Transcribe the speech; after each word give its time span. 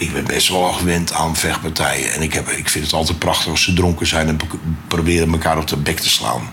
ik 0.00 0.12
ben 0.12 0.24
best 0.24 0.48
wel 0.48 0.72
gewend 0.72 1.12
aan 1.12 1.36
vechtpartijen. 1.36 2.12
En 2.12 2.22
ik, 2.22 2.32
heb, 2.32 2.48
ik 2.48 2.68
vind 2.68 2.84
het 2.84 2.94
altijd 2.94 3.18
prachtig 3.18 3.50
als 3.50 3.62
ze 3.62 3.72
dronken 3.72 4.06
zijn 4.06 4.28
en 4.28 4.36
pro- 4.36 4.58
proberen 4.88 5.32
elkaar 5.32 5.58
op 5.58 5.66
de 5.66 5.76
bek 5.76 5.98
te 5.98 6.08
slaan. 6.08 6.50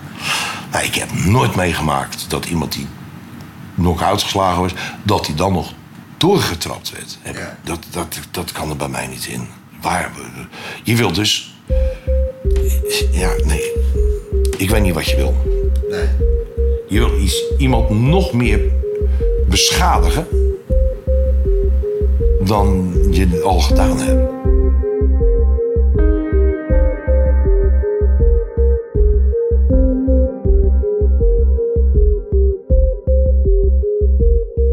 Maar 0.70 0.84
ik 0.84 0.94
heb 0.94 1.14
nooit 1.14 1.54
meegemaakt 1.54 2.24
dat 2.30 2.44
iemand 2.44 2.72
die 2.72 2.86
knock-out 3.74 4.22
geslagen 4.22 4.60
was, 4.62 4.72
dat 5.02 5.26
hij 5.26 5.34
dan 5.36 5.52
nog 5.52 5.72
doorgetrapt 6.16 6.90
werd. 6.90 7.18
Ja. 7.36 7.58
Dat, 7.64 7.78
dat, 7.90 8.18
dat 8.30 8.52
kan 8.52 8.70
er 8.70 8.76
bij 8.76 8.88
mij 8.88 9.06
niet 9.06 9.26
in. 9.26 9.48
Waar, 9.80 10.10
je 10.82 10.96
wilt 10.96 11.14
dus. 11.14 11.54
Ja, 13.12 13.30
nee. 13.44 13.72
Ik 14.56 14.70
weet 14.70 14.82
niet 14.82 14.94
wat 14.94 15.06
je 15.08 15.16
wil. 15.16 15.36
Nee. 15.90 16.08
Je 16.88 16.98
wil 16.98 17.20
iets, 17.20 17.42
iemand 17.58 17.90
nog 17.90 18.32
meer 18.32 18.60
beschadigen 19.48 20.26
dan 22.48 22.94
je 23.10 23.42
al 23.42 23.60
gedaan 23.60 23.98
hebt. 23.98 24.36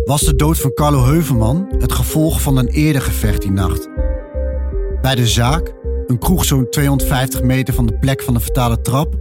Was 0.06 0.22
de 0.22 0.36
dood 0.36 0.58
van 0.60 0.74
Carlo 0.74 1.04
Heuvelman 1.04 1.68
het 1.78 1.92
gevolg 1.92 2.42
van 2.42 2.58
een 2.58 2.68
eerder 2.68 3.02
gevecht 3.02 3.42
die 3.42 3.52
nacht? 3.52 3.90
Bij 5.02 5.16
de 5.16 5.28
zaak, 5.28 5.74
een 6.08 6.20
kroeg 6.20 6.46
zo'n 6.46 6.70
250 6.70 7.44
meter 7.44 7.74
van 7.74 7.86
de 7.86 7.98
plek 7.98 8.22
van 8.22 8.34
de 8.34 8.40
fatale 8.40 8.82
trap, 8.82 9.14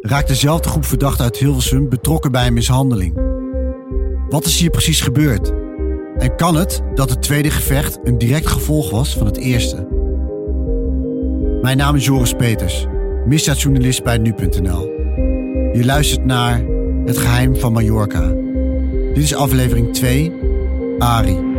raakt 0.00 0.28
dezelfde 0.28 0.68
groep 0.68 0.84
verdachten 0.84 1.24
uit 1.24 1.36
Hilversum 1.36 1.88
betrokken 1.88 2.32
bij 2.32 2.46
een 2.46 2.52
mishandeling. 2.52 3.14
Wat 4.28 4.44
is 4.44 4.60
hier 4.60 4.70
precies 4.70 5.00
gebeurd? 5.00 5.63
En 6.24 6.36
kan 6.36 6.56
het 6.56 6.82
dat 6.94 7.10
het 7.10 7.22
tweede 7.22 7.50
gevecht 7.50 7.98
een 8.02 8.18
direct 8.18 8.46
gevolg 8.46 8.90
was 8.90 9.16
van 9.16 9.26
het 9.26 9.36
eerste? 9.36 9.86
Mijn 11.62 11.76
naam 11.76 11.96
is 11.96 12.04
Joris 12.04 12.32
Peters, 12.32 12.86
misdaadjournalist 13.26 14.02
bij 14.02 14.18
nu.nl. 14.18 14.80
Je 15.72 15.82
luistert 15.84 16.24
naar 16.24 16.64
Het 17.04 17.18
Geheim 17.18 17.56
van 17.56 17.72
Mallorca. 17.72 18.28
Dit 19.14 19.22
is 19.22 19.34
aflevering 19.34 19.92
2, 19.92 20.32
Ari. 20.98 21.53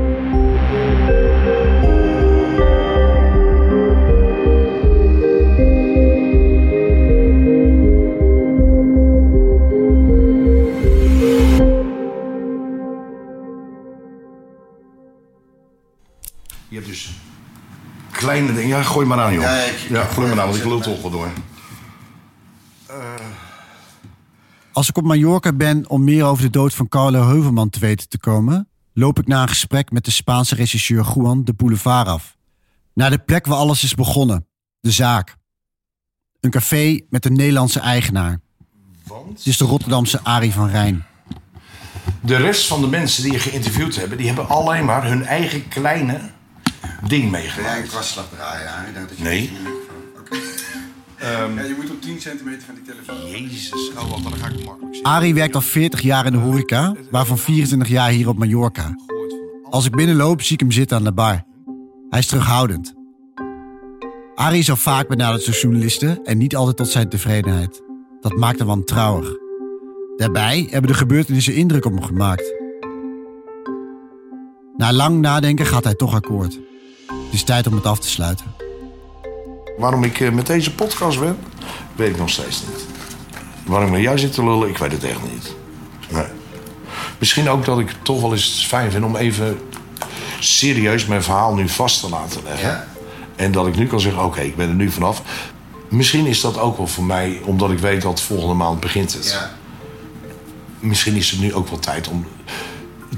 Je 16.75 16.81
hebt 16.81 16.93
dus 16.93 17.11
kleine 18.11 18.53
dingen. 18.53 18.67
Ja, 18.67 18.83
gooi 18.83 19.05
maar 19.07 19.19
aan, 19.19 19.33
joh. 19.33 19.41
Ja, 19.41 19.55
ik- 19.63 19.85
ja 19.89 20.03
gooi 20.03 20.27
maar 20.29 20.39
aan, 20.39 20.45
want 20.47 20.57
ik 20.59 20.65
lul 20.65 20.77
maar. 20.77 20.85
toch 20.87 21.01
wel 21.01 21.11
door. 21.11 21.27
Als 24.71 24.89
ik 24.89 24.97
op 24.97 25.03
Mallorca 25.03 25.53
ben 25.53 25.89
om 25.89 26.03
meer 26.03 26.23
over 26.25 26.43
de 26.43 26.49
dood 26.49 26.73
van 26.73 26.87
Carlo 26.87 27.27
Heuvelman 27.27 27.69
te 27.69 27.79
weten 27.79 28.09
te 28.09 28.17
komen, 28.19 28.67
loop 28.93 29.19
ik 29.19 29.27
na 29.27 29.41
een 29.41 29.47
gesprek 29.47 29.91
met 29.91 30.05
de 30.05 30.11
Spaanse 30.11 30.55
regisseur 30.55 31.05
Juan 31.15 31.43
de 31.43 31.53
Boulevard 31.53 32.07
af. 32.07 32.35
Naar 32.93 33.09
de 33.09 33.17
plek 33.19 33.45
waar 33.45 33.57
alles 33.57 33.83
is 33.83 33.95
begonnen, 33.95 34.47
de 34.79 34.91
zaak. 34.91 35.35
Een 36.39 36.49
café 36.51 36.99
met 37.09 37.25
een 37.25 37.33
Nederlandse 37.35 37.79
eigenaar. 37.79 38.39
Want 39.07 39.37
Het 39.37 39.45
is 39.47 39.57
de 39.57 39.65
Rotterdamse 39.65 40.23
Arie 40.23 40.51
van 40.51 40.69
Rijn. 40.69 41.05
de 42.21 42.35
rest 42.35 42.67
van 42.67 42.81
de 42.81 42.87
mensen 42.87 43.23
die 43.23 43.31
je 43.31 43.39
geïnterviewd 43.39 43.95
hebben, 43.95 44.17
die 44.17 44.27
hebben 44.27 44.47
alleen 44.49 44.85
maar 44.85 45.07
hun 45.07 45.23
eigen 45.25 45.67
kleine 45.67 46.33
ding 47.07 47.31
meegemaakt. 47.31 47.91
Denk 47.91 47.91
dat 49.09 49.17
je 49.17 49.23
Nee. 49.23 49.51
Oké. 50.19 50.35
ja, 51.19 51.63
je 51.63 51.75
moet 51.81 51.89
op 51.91 52.01
10 52.01 52.21
centimeter 52.21 52.61
van 52.61 52.75
die 52.75 52.83
telefoon. 52.83 53.29
Jezus, 53.29 53.91
oh, 53.97 54.09
wat, 54.09 54.23
dan 54.23 54.33
ga 54.33 54.47
ik 54.47 54.65
makkelijk 54.65 54.95
zitten. 54.95 55.11
Arie 55.11 55.33
werkt 55.33 55.55
al 55.55 55.61
40 55.61 56.01
jaar 56.01 56.25
in 56.25 56.31
de 56.31 56.37
horeca, 56.37 56.95
waarvan 57.11 57.37
24 57.37 57.87
jaar 57.87 58.09
hier 58.09 58.27
op 58.27 58.37
Mallorca. 58.37 58.95
Als 59.69 59.85
ik 59.85 59.95
binnenloop, 59.95 60.41
zie 60.41 60.53
ik 60.53 60.59
hem 60.59 60.71
zitten 60.71 60.97
aan 60.97 61.03
de 61.03 61.13
bar. 61.13 61.43
Hij 62.09 62.19
is 62.19 62.27
terughoudend. 62.27 62.93
Arie 64.35 64.59
is 64.59 64.69
al 64.69 64.75
vaak 64.75 65.07
benaderd 65.07 65.45
door 65.45 65.55
journalisten 65.55 66.23
en 66.23 66.37
niet 66.37 66.55
altijd 66.55 66.77
tot 66.77 66.87
zijn 66.87 67.09
tevredenheid. 67.09 67.81
Dat 68.21 68.35
maakt 68.35 68.57
hem 68.57 68.67
wantrouwig. 68.67 69.43
Daarbij 70.15 70.67
hebben 70.69 70.91
de 70.91 70.97
gebeurtenissen 70.97 71.53
indruk 71.55 71.85
op 71.85 71.91
hem 71.91 72.03
gemaakt. 72.03 72.53
Na 74.77 74.93
lang 74.93 75.19
nadenken 75.19 75.65
gaat 75.65 75.83
hij 75.83 75.95
toch 75.95 76.13
akkoord. 76.13 76.59
Het 77.35 77.43
is 77.47 77.49
tijd 77.53 77.67
om 77.67 77.73
het 77.75 77.85
af 77.85 77.99
te 77.99 78.09
sluiten. 78.09 78.45
Waarom 79.77 80.03
ik 80.03 80.19
eh, 80.19 80.31
met 80.31 80.45
deze 80.47 80.73
podcast 80.73 81.19
ben, 81.19 81.37
weet 81.95 82.09
ik 82.09 82.17
nog 82.17 82.29
steeds 82.29 82.61
niet. 82.67 82.85
Waarom 83.65 83.87
ik 83.87 83.93
met 83.93 84.01
jou 84.01 84.17
zit 84.17 84.33
te 84.33 84.43
lullen, 84.43 84.69
ik 84.69 84.77
weet 84.77 84.91
het 84.91 85.03
echt 85.03 85.19
niet. 85.33 85.55
Nee. 86.09 86.25
Misschien 87.17 87.49
ook 87.49 87.65
dat 87.65 87.79
ik 87.79 87.87
het 87.87 87.97
toch 88.03 88.21
wel 88.21 88.31
eens 88.31 88.65
fijn 88.67 88.91
vind 88.91 89.03
om 89.03 89.15
even 89.15 89.59
serieus 90.39 91.05
mijn 91.05 91.23
verhaal 91.23 91.55
nu 91.55 91.69
vast 91.69 91.99
te 91.99 92.09
laten 92.09 92.41
leggen. 92.43 92.69
Ja. 92.69 92.87
En 93.35 93.51
dat 93.51 93.67
ik 93.67 93.75
nu 93.75 93.87
kan 93.87 93.99
zeggen, 93.99 94.23
oké, 94.23 94.41
ik 94.41 94.55
ben 94.55 94.69
er 94.69 94.75
nu 94.75 94.91
vanaf. 94.91 95.21
Misschien 95.89 96.25
is 96.25 96.41
dat 96.41 96.59
ook 96.59 96.77
wel 96.77 96.87
voor 96.87 97.03
mij, 97.05 97.41
omdat 97.43 97.71
ik 97.71 97.79
weet 97.79 98.01
dat 98.01 98.21
volgende 98.21 98.53
maand 98.53 98.79
begint 98.79 99.13
het. 99.13 99.29
Ja. 99.31 99.51
Misschien 100.79 101.15
is 101.15 101.31
het 101.31 101.39
nu 101.39 101.53
ook 101.53 101.67
wel 101.69 101.79
tijd 101.79 102.07
om 102.07 102.25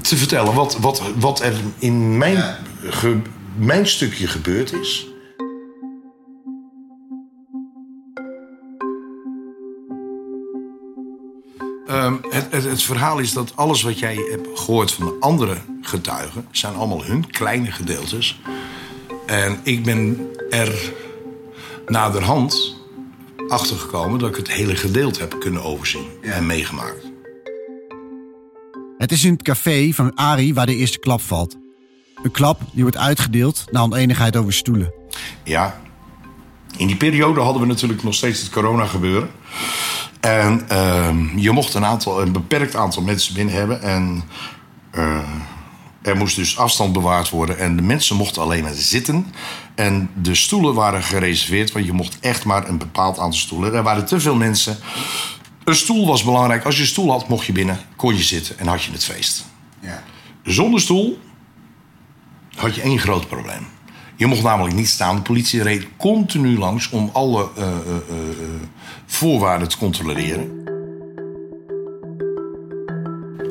te 0.02 0.16
vertellen 0.16 0.54
wat, 0.54 0.76
wat, 0.80 1.02
wat 1.18 1.40
er 1.40 1.54
in 1.78 2.18
mijn, 2.18 2.34
Ja. 2.36 2.58
ge- 2.82 3.22
mijn 3.58 3.86
stukje 3.86 4.26
gebeurd 4.26 4.72
is. 4.72 5.06
Ehm, 11.86 12.14
het, 12.28 12.46
het, 12.50 12.64
het 12.64 12.82
verhaal 12.82 13.18
is 13.18 13.32
dat 13.32 13.52
alles 13.56 13.82
wat 13.82 13.98
jij 13.98 14.14
hebt 14.14 14.48
gehoord 14.54 14.92
van 14.92 15.06
de 15.06 15.16
andere 15.20 15.56
getuigen... 15.80 16.46
zijn 16.50 16.74
allemaal 16.74 17.04
hun 17.04 17.30
kleine 17.30 17.72
gedeeltes. 17.72 18.40
En 19.26 19.60
ik 19.62 19.84
ben 19.84 20.30
er 20.50 20.92
naderhand 21.86 22.76
achter 23.48 23.76
gekomen... 23.76 24.18
dat 24.18 24.28
ik 24.28 24.36
het 24.36 24.50
hele 24.50 24.76
gedeelte 24.76 25.20
heb 25.20 25.40
kunnen 25.40 25.62
overzien 25.62 26.06
Ja. 26.22 26.32
en 26.32 26.46
meegemaakt. 26.46 27.06
Het 28.98 29.12
is 29.12 29.24
in 29.24 29.32
het 29.32 29.42
café 29.42 29.92
van 29.92 30.14
Arie 30.14 30.54
waar 30.54 30.66
de 30.66 30.74
eerste 30.74 30.98
klap 30.98 31.20
valt. 31.20 31.56
Een 32.22 32.30
klap 32.30 32.60
die 32.72 32.82
wordt 32.82 32.96
uitgedeeld 32.96 33.64
na 33.70 33.80
oneenigheid 33.80 34.36
over 34.36 34.52
stoelen. 34.52 34.92
Ja, 35.44 35.80
in 36.76 36.86
die 36.86 36.96
periode 36.96 37.40
hadden 37.40 37.62
we 37.62 37.68
natuurlijk 37.68 38.02
nog 38.02 38.14
steeds 38.14 38.40
het 38.40 38.50
corona 38.50 38.84
gebeuren. 38.84 39.30
En 40.20 40.68
ehm, 40.68 41.38
je 41.38 41.50
mocht 41.50 41.74
een, 41.74 41.84
aantal, 41.84 42.22
een 42.22 42.32
beperkt 42.32 42.76
aantal 42.76 43.02
mensen 43.02 43.34
binnen 43.34 43.54
hebben. 43.54 43.82
En 43.82 44.22
eh, 44.90 45.18
er 46.02 46.16
moest 46.16 46.36
dus 46.36 46.58
afstand 46.58 46.92
bewaard 46.92 47.30
worden. 47.30 47.58
En 47.58 47.76
de 47.76 47.82
mensen 47.82 48.16
mochten 48.16 48.42
alleen 48.42 48.62
maar 48.62 48.74
zitten. 48.74 49.26
En 49.74 50.10
de 50.22 50.34
stoelen 50.34 50.74
waren 50.74 51.02
gereserveerd, 51.02 51.72
want 51.72 51.86
je 51.86 51.92
mocht 51.92 52.18
echt 52.20 52.44
maar 52.44 52.68
een 52.68 52.78
bepaald 52.78 53.18
aantal 53.18 53.38
stoelen. 53.38 53.74
Er 53.74 53.82
waren 53.82 54.06
te 54.06 54.20
veel 54.20 54.36
mensen. 54.36 54.78
Een 55.64 55.74
stoel 55.74 56.06
was 56.06 56.24
belangrijk. 56.24 56.64
Als 56.64 56.74
je 56.74 56.80
een 56.80 56.88
stoel 56.88 57.10
had, 57.10 57.28
mocht 57.28 57.46
je 57.46 57.52
binnen, 57.52 57.80
kon 57.96 58.16
je 58.16 58.22
zitten 58.22 58.58
en 58.58 58.66
had 58.66 58.82
je 58.82 58.92
het 58.92 59.04
feest. 59.04 59.44
Ja. 59.80 60.02
Zonder 60.42 60.80
stoel 60.80 61.18
had 62.58 62.74
je 62.74 62.80
één 62.80 62.98
groot 62.98 63.28
probleem. 63.28 63.66
Je 64.16 64.26
mocht 64.26 64.42
namelijk 64.42 64.74
niet 64.74 64.88
staan. 64.88 65.16
De 65.16 65.22
politie 65.22 65.62
reed 65.62 65.86
continu 65.96 66.58
langs 66.58 66.90
om 66.90 67.10
alle 67.12 67.48
eh, 67.56 67.62
eh, 67.64 67.68
eh, 67.68 68.16
voorwaarden 69.06 69.68
te 69.68 69.78
controleren. 69.78 70.66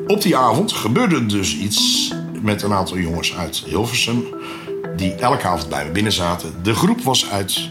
Op 0.06 0.22
die 0.22 0.36
avond 0.36 0.72
gebeurde 0.72 1.26
dus 1.26 1.56
iets 1.56 2.12
met 2.42 2.62
een 2.62 2.72
aantal 2.72 2.98
jongens 2.98 3.34
uit 3.36 3.62
Hilversum... 3.66 4.24
die 4.96 5.14
elke 5.14 5.46
avond 5.46 5.68
bij 5.68 5.84
me 5.84 5.90
binnen 5.90 6.12
zaten. 6.12 6.62
De 6.62 6.74
groep 6.74 7.02
was 7.02 7.30
uit 7.30 7.70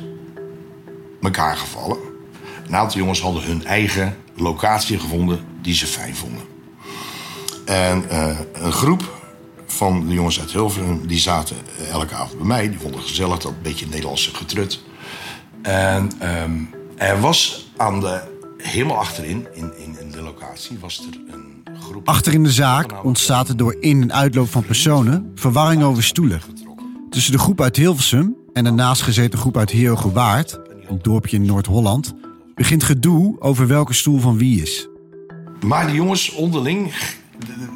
elkaar 1.21 1.57
gevallen. 1.57 1.97
Een 2.67 2.75
aantal 2.75 2.99
jongens 2.99 3.21
hadden 3.21 3.43
hun 3.43 3.65
eigen 3.65 4.17
locatie 4.35 4.99
gevonden 4.99 5.39
die 5.61 5.73
ze 5.73 5.85
fijn 5.85 6.15
vonden. 6.15 6.43
En 7.65 8.05
een 8.65 8.71
groep 8.71 9.16
van 9.67 10.07
de 10.07 10.13
jongens 10.13 10.39
uit 10.39 10.51
Hilversum, 10.51 11.07
die 11.07 11.19
zaten 11.19 11.55
eh, 11.79 11.89
elke 11.89 12.15
avond 12.15 12.37
bij 12.37 12.47
mij. 12.47 12.69
Die 12.69 12.79
vonden 12.79 12.99
het 12.99 13.09
gezellig, 13.09 13.39
dat 13.39 13.61
beetje 13.61 13.85
Nederlandse 13.87 14.35
getrut. 14.35 14.81
En 15.61 16.11
ehm, 16.19 16.51
er 16.97 17.19
was 17.19 17.71
aan 17.77 17.99
de, 17.99 18.21
helemaal 18.57 18.97
achterin, 18.97 19.47
in, 19.53 19.71
in, 19.77 19.95
in 19.99 20.11
de 20.11 20.21
locatie, 20.21 20.77
was 20.79 20.99
er 20.99 21.33
een 21.33 21.63
groep... 21.79 22.07
Achter 22.07 22.33
in 22.33 22.43
de 22.43 22.51
zaak 22.51 23.03
ontstaat 23.03 23.49
er 23.49 23.57
door 23.57 23.77
in- 23.79 24.01
en 24.01 24.13
uitloop 24.13 24.49
van 24.49 24.65
personen 24.65 25.31
verwarring 25.35 25.83
over 25.83 26.03
stoelen. 26.03 26.41
Tussen 27.09 27.31
de 27.31 27.39
groep 27.39 27.61
uit 27.61 27.75
Hilversum 27.75 28.35
en 28.53 28.63
de 28.63 28.71
naastgezeten 28.71 29.39
groep 29.39 29.57
uit 29.57 29.69
Heerhugowaard, 29.69 30.59
een 30.87 30.99
dorpje 31.01 31.37
in 31.37 31.45
Noord-Holland, 31.45 32.13
begint 32.55 32.83
gedoe 32.83 33.35
over 33.39 33.67
welke 33.67 33.93
stoel 33.93 34.19
van 34.19 34.37
wie 34.37 34.61
is. 34.61 34.87
Maar 35.65 35.85
die 35.85 35.95
jongens 35.95 36.31
onderling 36.31 36.93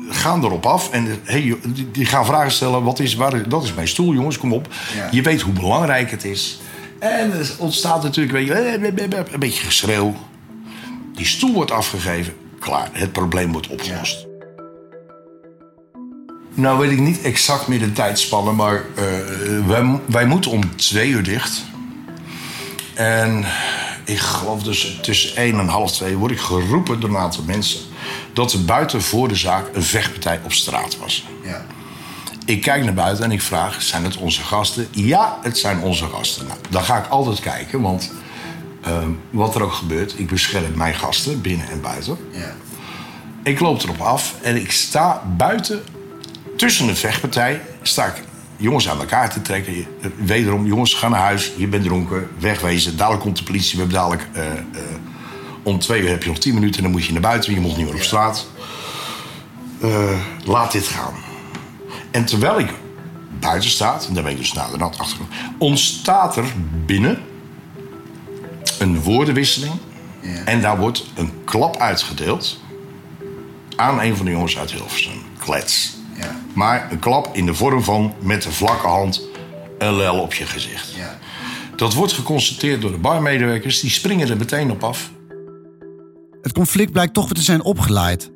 gaan 0.10 0.44
erop 0.44 0.66
af 0.66 0.92
en 0.92 1.20
hey, 1.24 1.58
die 1.92 2.06
gaan 2.06 2.26
vragen 2.26 2.52
stellen. 2.52 2.84
Wat 2.84 3.00
is, 3.00 3.16
waar, 3.16 3.50
dat 3.50 3.64
is 3.64 3.74
mijn 3.74 3.88
stoel, 3.88 4.14
jongens, 4.14 4.38
kom 4.38 4.54
op. 4.54 4.68
Ja. 4.96 5.08
Je 5.12 5.22
weet 5.22 5.42
hoe 5.42 5.54
belangrijk 5.54 6.12
het 6.12 6.26
is. 6.26 6.60
En 7.00 7.32
er 7.32 7.56
ontstaat 7.58 8.04
natuurlijk 8.04 8.36
weet 8.38 8.48
je, 8.48 8.54
eh, 8.54 9.24
een 9.32 9.40
beetje 9.40 9.66
geschreeuw. 9.66 10.16
Die 11.16 11.26
stoel 11.26 11.54
wordt 11.54 11.72
afgegeven. 11.72 12.34
Klaar, 12.60 12.90
het 12.92 13.12
probleem 13.12 13.52
wordt 13.52 13.68
opgelost. 13.68 14.28
Nou 16.54 16.80
weet 16.80 16.92
ik 16.92 17.00
niet 17.00 17.22
exact 17.22 17.68
meer 17.68 17.80
de 17.80 17.92
tijdspannen, 17.92 18.56
maar 18.56 18.84
eh, 18.96 19.04
wij, 19.68 20.00
wij 20.06 20.26
moeten 20.26 20.52
om 20.52 20.76
twee 20.76 21.10
uur 21.10 21.24
dicht. 21.24 21.64
En 22.94 23.46
ik 24.06 24.20
geloof 24.20 24.64
dus 24.64 25.00
tussen 25.02 25.36
één 25.36 25.60
en 25.60 25.68
half 25.68 25.92
twee 25.92 26.18
word 26.18 26.32
ik 26.32 26.40
geroepen 26.40 27.00
door 27.00 27.10
een 27.10 27.18
aantal 27.18 27.44
mensen... 27.44 27.80
dat 28.34 28.54
er 28.54 28.66
buiten 28.66 29.02
voor 29.02 29.28
de 29.28 29.36
zaak 29.36 29.66
een 29.74 29.84
vechtpartij 29.84 30.40
op 30.44 30.54
straat 30.54 30.98
was. 30.98 31.26
Ja. 31.44 31.66
Ik 32.46 32.62
kijk 32.62 32.84
naar 32.84 32.94
buiten 32.94 33.24
en 33.26 33.32
ik 33.32 33.42
vraag, 33.42 33.82
zijn 33.82 34.04
het 34.04 34.18
onze 34.18 34.42
gasten? 34.42 34.88
Ja, 34.92 35.38
het 35.42 35.58
zijn 35.58 35.82
onze 35.82 36.08
gasten. 36.08 36.48
Nou, 36.48 36.60
dan 36.70 36.84
ga 36.84 36.98
ik 36.98 37.08
altijd 37.08 37.40
kijken, 37.40 37.82
want 37.82 38.12
eh, 38.84 38.98
wat 39.30 39.56
er 39.56 39.64
ook 39.64 39.74
gebeurt... 39.74 40.20
ik 40.20 40.28
bescherm 40.28 40.72
mijn 40.76 40.94
gasten, 40.94 41.42
binnen 41.42 41.70
en 41.70 41.82
buiten. 41.82 42.18
Ja. 42.32 42.56
Ik 43.44 43.60
loop 43.60 43.84
erop 43.84 44.02
af 44.02 44.36
en 44.42 44.56
ik 44.56 44.72
sta 44.72 45.22
buiten 45.38 45.84
tussen 46.58 46.88
de 46.88 46.96
vechtpartij. 46.96 47.62
Sta 47.82 48.06
ik 48.06 48.24
jongens 48.58 48.90
aan 48.90 49.00
elkaar 49.00 49.34
te 49.34 49.42
trekken. 49.42 49.74
Eh, 49.74 50.10
Wederom, 50.16 50.66
jongens, 50.66 50.94
ga 50.94 51.08
naar 51.10 51.20
huis. 51.20 51.52
Je 51.58 51.68
bent 51.68 51.84
dronken, 51.84 52.28
wegwezen. 52.40 52.98
Dadelijk 52.98 53.24
komt 53.24 53.38
de 53.38 53.44
politie. 53.44 53.72
We 53.72 53.78
hebben 53.78 53.96
dadelijk... 53.98 54.28
eh, 54.34 54.52
eh, 54.52 54.58
om 55.64 55.80
twee 55.80 56.02
uur 56.02 56.10
heb 56.10 56.24
je 56.24 56.30
nog 56.30 56.38
tien 56.38 56.54
minuten 56.54 56.78
en 56.78 56.84
dan 56.84 56.92
moet 56.92 57.06
je 57.06 57.12
naar 57.12 57.22
buiten. 57.22 57.54
Je 57.54 57.60
moet 57.60 57.78
niet 57.78 57.86
meer 57.86 57.96
op 57.96 58.02
straat. 58.02 58.48
Eh, 59.82 60.20
laat 60.46 60.72
dit 60.72 60.88
gaan. 60.88 61.14
En 62.12 62.26
terwijl 62.26 62.60
ik 62.60 62.70
buiten 63.40 63.70
sta, 63.70 64.00
en 64.08 64.14
daar 64.14 64.24
ben 64.24 64.32
ik 64.32 64.38
dus 64.38 64.54
naderhand 64.54 64.98
achter... 64.98 65.26
ontstaat 65.58 66.38
er 66.38 66.46
binnen 66.86 67.20
een 68.80 69.02
woordenwisseling. 69.02 69.74
Ja. 70.22 70.44
En 70.46 70.62
daar 70.62 70.78
wordt 70.78 71.06
een 71.16 71.32
klap 71.46 71.78
uitgedeeld 71.78 72.60
aan 73.76 74.02
een 74.02 74.16
van 74.16 74.26
de 74.26 74.32
jongens 74.32 74.58
uit 74.58 74.72
Hilversum. 74.72 75.22
Klets. 75.38 75.94
Ja. 76.14 76.36
Maar 76.54 76.88
een 76.92 77.00
klap 77.00 77.30
in 77.36 77.46
de 77.46 77.54
vorm 77.54 77.84
van 77.84 78.14
met 78.20 78.42
de 78.42 78.52
vlakke 78.52 78.88
hand 78.88 79.22
een 79.78 79.96
lel 79.96 80.20
op 80.20 80.34
je 80.34 80.46
gezicht. 80.46 80.94
Ja. 80.96 81.20
Dat 81.76 81.94
wordt 81.94 82.14
geconstateerd 82.14 82.82
door 82.82 82.92
de 82.92 82.98
barmedewerkers. 82.98 83.80
Die 83.80 83.90
springen 83.90 84.30
er 84.30 84.38
meteen 84.38 84.72
op 84.72 84.84
af. 84.84 85.12
Het 86.42 86.54
conflict 86.54 86.92
blijkt 86.92 87.14
toch 87.14 87.24
weer 87.26 87.34
te 87.34 87.42
zijn 87.42 87.64
opgeleid. 87.64 88.32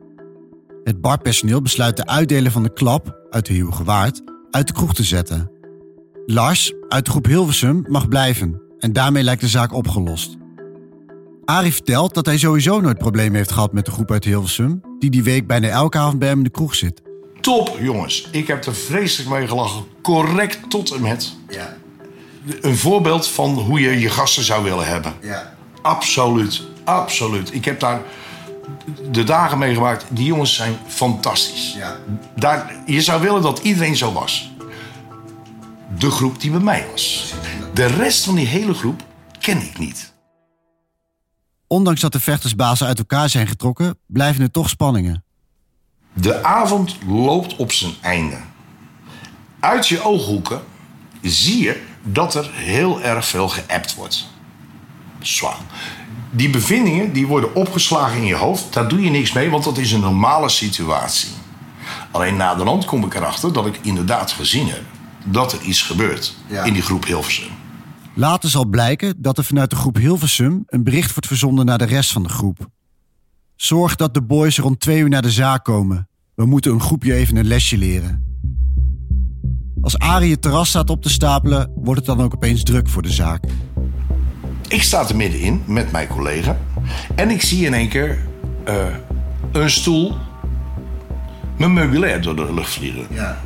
Het 0.83 1.01
barpersoneel 1.01 1.61
besluit 1.61 1.97
de 1.97 2.05
uitdeler 2.05 2.51
van 2.51 2.63
de 2.63 2.73
klap 2.73 3.19
uit 3.29 3.45
de 3.45 3.53
Huwige 3.53 3.83
Waard 3.83 4.21
uit 4.51 4.67
de 4.67 4.73
kroeg 4.73 4.93
te 4.93 5.03
zetten. 5.03 5.51
Lars 6.25 6.73
uit 6.89 7.05
de 7.05 7.11
groep 7.11 7.25
Hilversum 7.25 7.85
mag 7.89 8.07
blijven 8.07 8.61
en 8.79 8.93
daarmee 8.93 9.23
lijkt 9.23 9.41
de 9.41 9.47
zaak 9.47 9.73
opgelost. 9.73 10.37
Arie 11.45 11.73
vertelt 11.73 12.13
dat 12.13 12.25
hij 12.25 12.37
sowieso 12.37 12.81
nooit 12.81 12.97
problemen 12.97 13.35
heeft 13.35 13.51
gehad 13.51 13.73
met 13.73 13.85
de 13.85 13.91
groep 13.91 14.11
uit 14.11 14.23
Hilversum, 14.23 14.81
die 14.99 15.09
die 15.09 15.23
week 15.23 15.47
bijna 15.47 15.67
elke 15.67 15.97
avond 15.97 16.19
bij 16.19 16.27
hem 16.27 16.37
in 16.37 16.43
de 16.43 16.49
kroeg 16.49 16.75
zit. 16.75 17.01
Top, 17.41 17.77
jongens. 17.79 18.27
Ik 18.31 18.47
heb 18.47 18.65
er 18.65 18.75
vreselijk 18.75 19.29
mee 19.29 19.47
gelachen. 19.47 19.83
Correct 20.01 20.69
tot 20.69 20.91
en 20.91 21.01
met. 21.01 21.35
Ja. 21.49 21.77
Een 22.61 22.75
voorbeeld 22.75 23.27
van 23.27 23.53
hoe 23.53 23.79
je 23.79 23.99
je 23.99 24.09
gasten 24.09 24.43
zou 24.43 24.63
willen 24.63 24.87
hebben. 24.87 25.13
Ja. 25.21 25.53
Absoluut, 25.81 26.61
absoluut. 26.85 27.53
Ik 27.53 27.65
heb 27.65 27.79
daar 27.79 28.01
de 29.11 29.23
dagen 29.23 29.57
meegemaakt. 29.57 30.05
Die 30.09 30.25
jongens 30.25 30.55
zijn 30.55 30.77
fantastisch. 30.87 31.73
Ja. 31.73 31.97
Daar, 32.35 32.75
je 32.85 33.01
zou 33.01 33.21
willen 33.21 33.41
dat 33.41 33.59
iedereen 33.59 33.95
zo 33.95 34.13
was. 34.13 34.53
De 35.97 36.11
groep 36.11 36.41
die 36.41 36.51
bij 36.51 36.59
mij 36.59 36.85
was. 36.91 37.33
De 37.73 37.85
rest 37.85 38.25
van 38.25 38.35
die 38.35 38.47
hele 38.47 38.73
groep 38.73 39.03
ken 39.39 39.61
ik 39.61 39.77
niet. 39.77 40.13
Ondanks 41.67 42.01
dat 42.01 42.11
de 42.11 42.19
vechtersbazen 42.19 42.87
uit 42.87 42.97
elkaar 42.97 43.29
zijn 43.29 43.47
getrokken, 43.47 43.97
blijven 44.05 44.41
er 44.41 44.51
toch 44.51 44.69
spanningen. 44.69 45.23
De 46.13 46.43
avond 46.43 46.97
loopt 47.07 47.55
op 47.55 47.71
zijn 47.71 47.93
einde. 48.01 48.37
Uit 49.59 49.87
je 49.87 50.03
ooghoeken 50.03 50.61
zie 51.21 51.63
je 51.63 51.83
dat 52.03 52.35
er 52.35 52.49
heel 52.53 53.01
erg 53.01 53.25
veel 53.25 53.49
geappt 53.49 53.95
wordt. 53.95 54.27
Zwaar. 55.19 55.57
Die 56.35 56.49
bevindingen 56.49 57.13
die 57.13 57.27
worden 57.27 57.55
opgeslagen 57.55 58.17
in 58.17 58.25
je 58.25 58.35
hoofd. 58.35 58.73
Daar 58.73 58.87
doe 58.87 59.01
je 59.01 59.09
niks 59.09 59.33
mee, 59.33 59.49
want 59.49 59.63
dat 59.63 59.77
is 59.77 59.91
een 59.91 59.99
normale 59.99 60.49
situatie. 60.49 61.29
Alleen 62.11 62.35
na 62.35 62.55
de 62.55 62.63
rand 62.63 62.85
kom 62.85 63.03
ik 63.03 63.13
erachter 63.15 63.53
dat 63.53 63.65
ik 63.65 63.79
inderdaad 63.81 64.31
gezien 64.31 64.67
heb 64.67 64.81
dat 65.25 65.51
er 65.53 65.61
iets 65.61 65.81
gebeurt 65.81 66.35
Ja. 66.47 66.63
in 66.63 66.73
die 66.73 66.81
groep 66.81 67.05
Hilversum. 67.05 67.47
Later 68.13 68.49
zal 68.49 68.65
blijken 68.65 69.13
dat 69.17 69.37
er 69.37 69.43
vanuit 69.43 69.69
de 69.69 69.75
groep 69.75 69.95
Hilversum 69.95 70.63
een 70.67 70.83
bericht 70.83 71.11
wordt 71.11 71.27
verzonden 71.27 71.65
naar 71.65 71.77
de 71.77 71.85
rest 71.85 72.11
van 72.11 72.23
de 72.23 72.29
groep. 72.29 72.67
Zorg 73.55 73.95
dat 73.95 74.13
de 74.13 74.21
boys 74.23 74.57
rond 74.57 74.79
twee 74.79 74.99
uur 74.99 75.09
naar 75.09 75.21
de 75.21 75.31
zaak 75.31 75.63
komen. 75.63 76.07
We 76.35 76.45
moeten 76.45 76.71
een 76.71 76.81
groepje 76.81 77.13
even 77.13 77.35
een 77.35 77.47
lesje 77.47 77.77
leren. 77.77 78.23
Als 79.81 79.97
Arie 79.97 80.31
het 80.31 80.41
terras 80.41 80.69
staat 80.69 80.89
op 80.89 81.01
te 81.01 81.09
stapelen, 81.09 81.71
wordt 81.75 81.99
het 82.07 82.17
dan 82.17 82.25
ook 82.25 82.33
opeens 82.33 82.63
druk 82.63 82.89
voor 82.89 83.01
de 83.01 83.11
zaak. 83.11 83.43
Ik 84.67 84.83
sta 84.83 85.07
er 85.07 85.15
middenin 85.15 85.63
met 85.65 85.91
mijn 85.91 86.07
collega. 86.07 86.57
En 87.15 87.29
ik 87.29 87.41
zie 87.41 87.65
in 87.65 87.73
één 87.73 87.89
keer 87.89 88.19
eh, 88.63 88.85
een 89.51 89.69
stoel, 89.69 90.15
mijn 91.57 91.73
meubilair 91.73 92.21
door 92.21 92.35
de 92.35 92.53
lucht 92.53 92.73
vliegen. 92.73 93.07
Ja. 93.09 93.41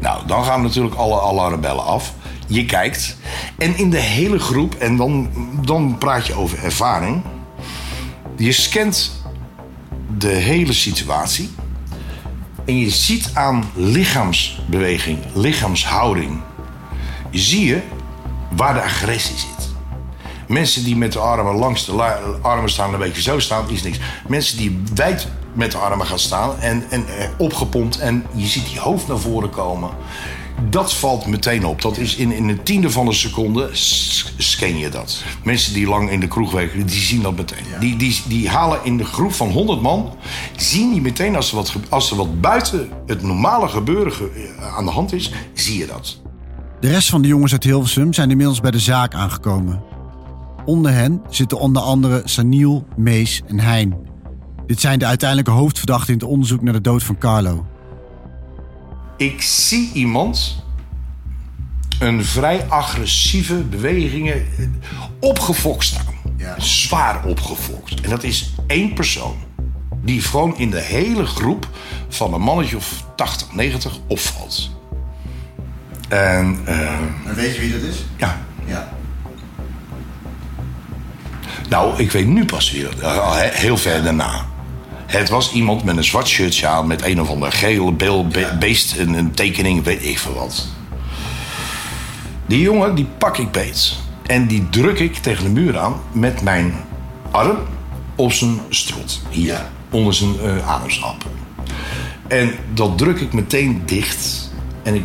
Nou, 0.00 0.26
dan 0.26 0.44
gaan 0.44 0.62
natuurlijk 0.62 0.94
alle 0.94 1.20
alarmbellen 1.20 1.84
af. 1.84 2.14
Je 2.46 2.64
kijkt. 2.64 3.16
En 3.58 3.76
in 3.76 3.90
de 3.90 4.00
hele 4.00 4.38
groep, 4.38 4.74
en 4.74 4.96
dan, 4.96 5.30
dan 5.64 5.98
praat 5.98 6.26
je 6.26 6.34
over 6.34 6.64
ervaring. 6.64 7.22
Je 8.36 8.52
scant 8.52 9.22
de 10.18 10.28
hele 10.28 10.72
situatie. 10.72 11.50
En 12.64 12.78
je 12.78 12.90
ziet 12.90 13.30
aan 13.34 13.70
lichaamsbeweging, 13.74 15.18
lichaamshouding. 15.34 16.40
Zie 17.30 17.66
je 17.66 17.80
waar 18.56 18.74
de 18.74 18.82
agressie 18.82 19.36
zit. 19.38 19.69
Mensen 20.50 20.84
die 20.84 20.96
met 20.96 21.12
de 21.12 21.18
armen 21.18 21.54
langs 21.54 21.86
de 21.86 21.92
la- 21.94 22.18
armen 22.42 22.70
staan, 22.70 22.92
een 22.92 22.98
beetje 22.98 23.22
zo 23.22 23.38
staan, 23.38 23.70
is 23.70 23.82
niks. 23.82 23.98
Mensen 24.28 24.56
die 24.58 24.82
wijd 24.94 25.26
met 25.52 25.72
de 25.72 25.78
armen 25.78 26.06
gaan 26.06 26.18
staan 26.18 26.58
en, 26.58 26.84
en 26.90 27.04
eh, 27.18 27.28
opgepompt 27.38 27.98
en 27.98 28.24
je 28.34 28.46
ziet 28.46 28.68
die 28.68 28.78
hoofd 28.80 29.08
naar 29.08 29.18
voren 29.18 29.50
komen. 29.50 29.90
Dat 30.70 30.94
valt 30.94 31.26
meteen 31.26 31.64
op. 31.66 31.82
Dat 31.82 31.96
is 31.98 32.16
in, 32.16 32.32
in 32.32 32.48
een 32.48 32.62
tiende 32.62 32.90
van 32.90 33.06
een 33.06 33.14
seconde 33.14 33.68
scan 34.36 34.78
je 34.78 34.88
dat. 34.88 35.22
Mensen 35.44 35.72
die 35.74 35.86
lang 35.88 36.10
in 36.10 36.20
de 36.20 36.28
kroeg 36.28 36.52
werken, 36.52 36.86
die 36.86 37.00
zien 37.00 37.22
dat 37.22 37.36
meteen. 37.36 37.64
Die, 37.80 37.96
die, 37.96 38.22
die 38.28 38.48
halen 38.48 38.78
in 38.82 38.96
de 38.96 39.04
groep 39.04 39.32
van 39.32 39.50
100 39.50 39.80
man, 39.80 40.16
zien 40.56 40.92
die 40.92 41.00
meteen 41.00 41.36
als 41.36 41.50
er 41.50 41.56
wat, 41.56 41.72
als 41.88 42.10
er 42.10 42.16
wat 42.16 42.40
buiten 42.40 42.88
het 43.06 43.22
normale 43.22 43.68
gebeuren 43.68 44.12
ge- 44.12 44.54
eh, 44.58 44.76
aan 44.76 44.84
de 44.84 44.90
hand 44.90 45.12
is, 45.12 45.32
zie 45.54 45.78
je 45.78 45.86
dat. 45.86 46.20
De 46.80 46.88
rest 46.90 47.08
van 47.10 47.22
de 47.22 47.28
jongens 47.28 47.52
uit 47.52 47.64
Hilversum 47.64 48.12
zijn 48.12 48.30
inmiddels 48.30 48.60
bij 48.60 48.70
de 48.70 48.78
zaak 48.78 49.14
aangekomen. 49.14 49.82
Onder 50.64 50.92
hen 50.92 51.22
zitten 51.28 51.58
onder 51.58 51.82
andere 51.82 52.22
Saniel, 52.24 52.86
Mees 52.96 53.42
en 53.46 53.60
Hein. 53.60 53.94
Dit 54.66 54.80
zijn 54.80 54.98
de 54.98 55.06
uiteindelijke 55.06 55.50
hoofdverdachten 55.50 56.12
in 56.12 56.18
het 56.18 56.28
onderzoek 56.28 56.62
naar 56.62 56.72
de 56.72 56.80
dood 56.80 57.02
van 57.02 57.18
Carlo. 57.18 57.66
Ik 59.16 59.42
zie 59.42 59.90
iemand 59.92 60.64
een 61.98 62.24
vrij 62.24 62.66
agressieve 62.68 63.54
bewegingen 63.54 64.46
opgefokt 65.20 65.84
staan. 65.84 66.14
Ja. 66.36 66.60
Zwaar 66.60 67.24
opgefokt. 67.24 68.00
En 68.00 68.10
dat 68.10 68.22
is 68.22 68.54
één 68.66 68.94
persoon. 68.94 69.36
Die 70.02 70.20
gewoon 70.22 70.58
in 70.58 70.70
de 70.70 70.80
hele 70.80 71.26
groep 71.26 71.68
van 72.08 72.34
een 72.34 72.40
mannetje 72.40 72.76
of 72.76 73.04
80, 73.16 73.52
90 73.54 73.98
opvalt. 74.06 74.70
En 76.08 76.58
eh, 76.64 76.92
En 77.24 77.34
weet 77.34 77.54
je 77.54 77.60
wie 77.60 77.72
dat 77.72 77.82
is? 77.82 78.04
ja, 78.16 78.40
Ja. 78.66 78.98
Nou, 81.70 81.98
ik 82.02 82.10
weet 82.12 82.26
nu 82.26 82.44
pas 82.44 82.70
weer. 82.70 82.88
he- 83.00 83.50
Heel 83.58 83.76
ver 83.76 84.02
daarna. 84.02 84.46
Het 85.06 85.28
was 85.28 85.52
iemand 85.52 85.84
met 85.84 85.96
een 85.96 86.04
zwart 86.04 86.28
shirtje 86.28 86.66
aan 86.66 86.86
met 86.86 87.04
een 87.04 87.20
of 87.20 87.28
ander 87.30 87.52
gele 87.52 87.92
beel, 87.92 88.26
be- 88.28 88.56
beest, 88.58 88.96
een, 88.98 89.14
een 89.14 89.30
tekening, 89.30 89.84
weet 89.84 90.04
ik 90.04 90.18
veel 90.18 90.34
wat. 90.34 90.66
Die 92.46 92.60
jongen, 92.60 92.94
die 92.94 93.06
pak 93.18 93.38
ik 93.38 93.50
beet. 93.50 93.92
En 94.26 94.46
die 94.46 94.68
druk 94.70 94.98
ik 94.98 95.16
tegen 95.16 95.44
de 95.44 95.50
muur 95.50 95.78
aan 95.78 95.94
met 96.12 96.42
mijn 96.42 96.74
arm 97.30 97.56
op 98.16 98.32
zijn 98.32 98.60
strot. 98.68 99.20
Hier, 99.30 99.46
Ja. 99.46 99.68
onder 99.90 100.14
zijn 100.14 100.40
eh 100.40 100.68
ademsap. 100.68 101.24
En 102.28 102.52
dat 102.74 102.98
druk 102.98 103.20
ik 103.20 103.32
meteen 103.32 103.82
dicht. 103.86 104.50
En 104.82 104.94
ik 104.94 105.04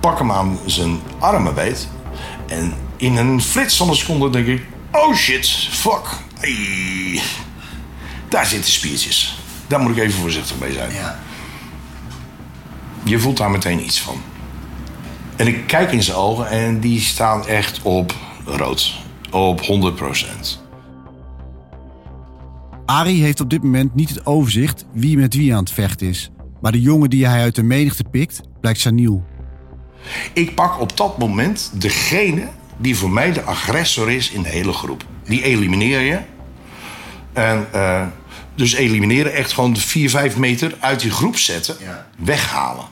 pak 0.00 0.18
hem 0.18 0.32
aan 0.32 0.58
zijn 0.66 0.98
armen 1.18 1.54
beet. 1.54 1.88
En 2.46 2.72
in 2.96 3.16
een 3.16 3.42
flits 3.42 3.76
van 3.76 3.88
een 3.88 3.94
seconde 3.96 4.30
denk 4.30 4.46
ik... 4.46 4.62
Oh 4.96 5.14
shit, 5.14 5.48
fuck. 5.70 6.06
Ai. 6.40 7.20
Daar 8.28 8.46
zitten 8.46 8.72
spiertjes. 8.72 9.38
Daar 9.66 9.80
moet 9.80 9.96
ik 9.96 10.02
even 10.02 10.20
voorzichtig 10.20 10.58
mee 10.58 10.72
zijn. 10.72 10.92
Ja. 10.92 11.18
Je 13.04 13.18
voelt 13.18 13.36
daar 13.36 13.50
meteen 13.50 13.84
iets 13.84 14.00
van. 14.00 14.22
En 15.36 15.46
ik 15.46 15.66
kijk 15.66 15.92
in 15.92 16.02
zijn 16.02 16.16
ogen 16.16 16.48
en 16.48 16.80
die 16.80 17.00
staan 17.00 17.46
echt 17.46 17.82
op 17.82 18.14
rood. 18.44 18.94
Op 19.30 19.60
100% 19.60 20.62
Arie 22.86 23.22
heeft 23.22 23.40
op 23.40 23.50
dit 23.50 23.62
moment 23.62 23.94
niet 23.94 24.08
het 24.08 24.26
overzicht 24.26 24.84
wie 24.92 25.16
met 25.16 25.34
wie 25.34 25.54
aan 25.54 25.64
het 25.64 25.72
vechten 25.72 26.06
is. 26.06 26.30
Maar 26.60 26.72
de 26.72 26.80
jongen 26.80 27.10
die 27.10 27.26
hij 27.26 27.40
uit 27.40 27.54
de 27.54 27.62
menigte 27.62 28.04
pikt, 28.04 28.40
blijkt 28.60 28.80
Saniel. 28.80 29.24
Ik 30.32 30.54
pak 30.54 30.80
op 30.80 30.96
dat 30.96 31.18
moment 31.18 31.70
degene 31.72 32.48
die 32.76 32.96
voor 32.96 33.10
mij 33.10 33.32
de 33.32 33.42
agressor 33.42 34.10
is 34.10 34.30
in 34.30 34.42
de 34.42 34.48
hele 34.48 34.72
groep. 34.72 35.04
Die 35.24 35.42
elimineer 35.42 36.00
je. 36.00 36.18
En 37.32 37.66
eh, 37.72 38.06
dus 38.54 38.72
elimineren, 38.72 39.32
echt 39.32 39.52
gewoon 39.52 39.76
4, 39.76 40.10
5 40.10 40.36
meter 40.36 40.74
uit 40.80 41.00
die 41.00 41.10
groep 41.10 41.36
zetten. 41.36 41.76
Ja. 41.80 42.06
Weghalen. 42.18 42.84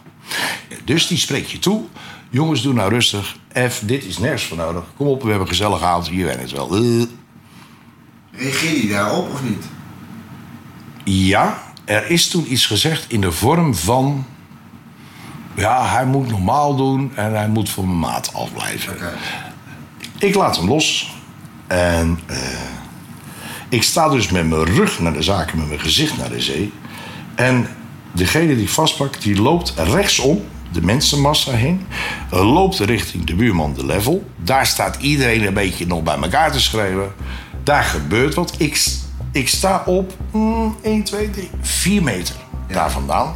Dus 0.85 1.07
die 1.07 1.19
spreekt 1.19 1.51
je 1.51 1.59
toe. 1.59 1.85
Jongens, 2.31 2.63
doe 2.63 2.73
nou 2.73 2.91
rustig. 2.91 3.37
F, 3.71 3.83
dit 3.85 4.05
is 4.05 4.19
nergens 4.19 4.45
voor 4.45 4.57
nodig. 4.57 4.85
Kom 4.97 5.07
op, 5.07 5.23
we 5.23 5.29
hebben 5.29 5.47
een 5.47 5.55
gezellig 5.55 5.83
avond. 5.83 6.07
Je 6.07 6.25
weet 6.25 6.41
het 6.41 6.53
wel. 6.53 6.77
Eh. 6.77 7.03
Reageer 8.33 8.83
je 8.83 8.89
daarop 8.89 9.33
of 9.33 9.43
niet? 9.43 9.65
Ja, 11.05 11.63
er 11.85 12.11
is 12.11 12.29
toen 12.29 12.53
iets 12.53 12.67
gezegd 12.67 13.05
in 13.09 13.21
de 13.21 13.33
vorm 13.33 13.75
van... 13.75 14.27
Ja, 15.55 15.87
hij 15.87 16.07
moet 16.07 16.29
normaal 16.29 16.77
doen 16.77 17.13
en 17.15 17.35
hij 17.35 17.49
moet 17.49 17.71
voor 17.71 17.87
mijn 17.87 17.99
maat 17.99 18.35
afblijven. 18.35 18.97
Ik 20.23 20.35
laat 20.35 20.57
hem 20.57 20.69
los. 20.69 21.15
En 21.67 22.19
eh, 22.27 22.37
ik 23.69 23.83
sta 23.83 24.09
dus 24.09 24.29
met 24.29 24.49
mijn 24.49 24.65
rug 24.65 25.01
naar 25.01 25.13
de 25.13 25.23
zaken, 25.23 25.59
met 25.59 25.69
mijn 25.69 25.81
gezicht 25.81 26.19
naar 26.19 26.29
de 26.29 26.41
zee. 26.41 26.73
En 27.35 27.67
degene 28.13 28.55
die 28.55 28.63
ik 28.63 28.69
vastpak, 28.69 29.21
die 29.21 29.41
loopt 29.41 29.75
rechtsom 29.77 30.45
de 30.73 30.83
mensenmassa 30.83 31.53
heen. 31.53 31.87
Loopt 32.31 32.79
richting 32.79 33.25
de 33.25 33.35
buurman 33.35 33.75
de 33.75 33.87
level. 33.87 34.31
Daar 34.37 34.67
staat 34.67 34.97
iedereen 35.01 35.47
een 35.47 35.55
beetje 35.55 35.87
nog 35.87 36.03
bij 36.03 36.17
elkaar 36.17 36.53
te 36.53 36.61
schreeuwen. 36.61 37.13
Daar 37.63 37.85
gebeurt 37.85 38.35
wat. 38.35 38.55
Ik, 38.59 38.87
ik 39.33 39.49
sta 39.49 39.83
op 39.87 40.17
mm, 40.33 40.77
1, 40.83 41.03
2, 41.03 41.31
3, 41.31 41.51
4 41.61 42.03
meter 42.03 42.35
daar 42.69 42.91
vandaan. 42.91 43.35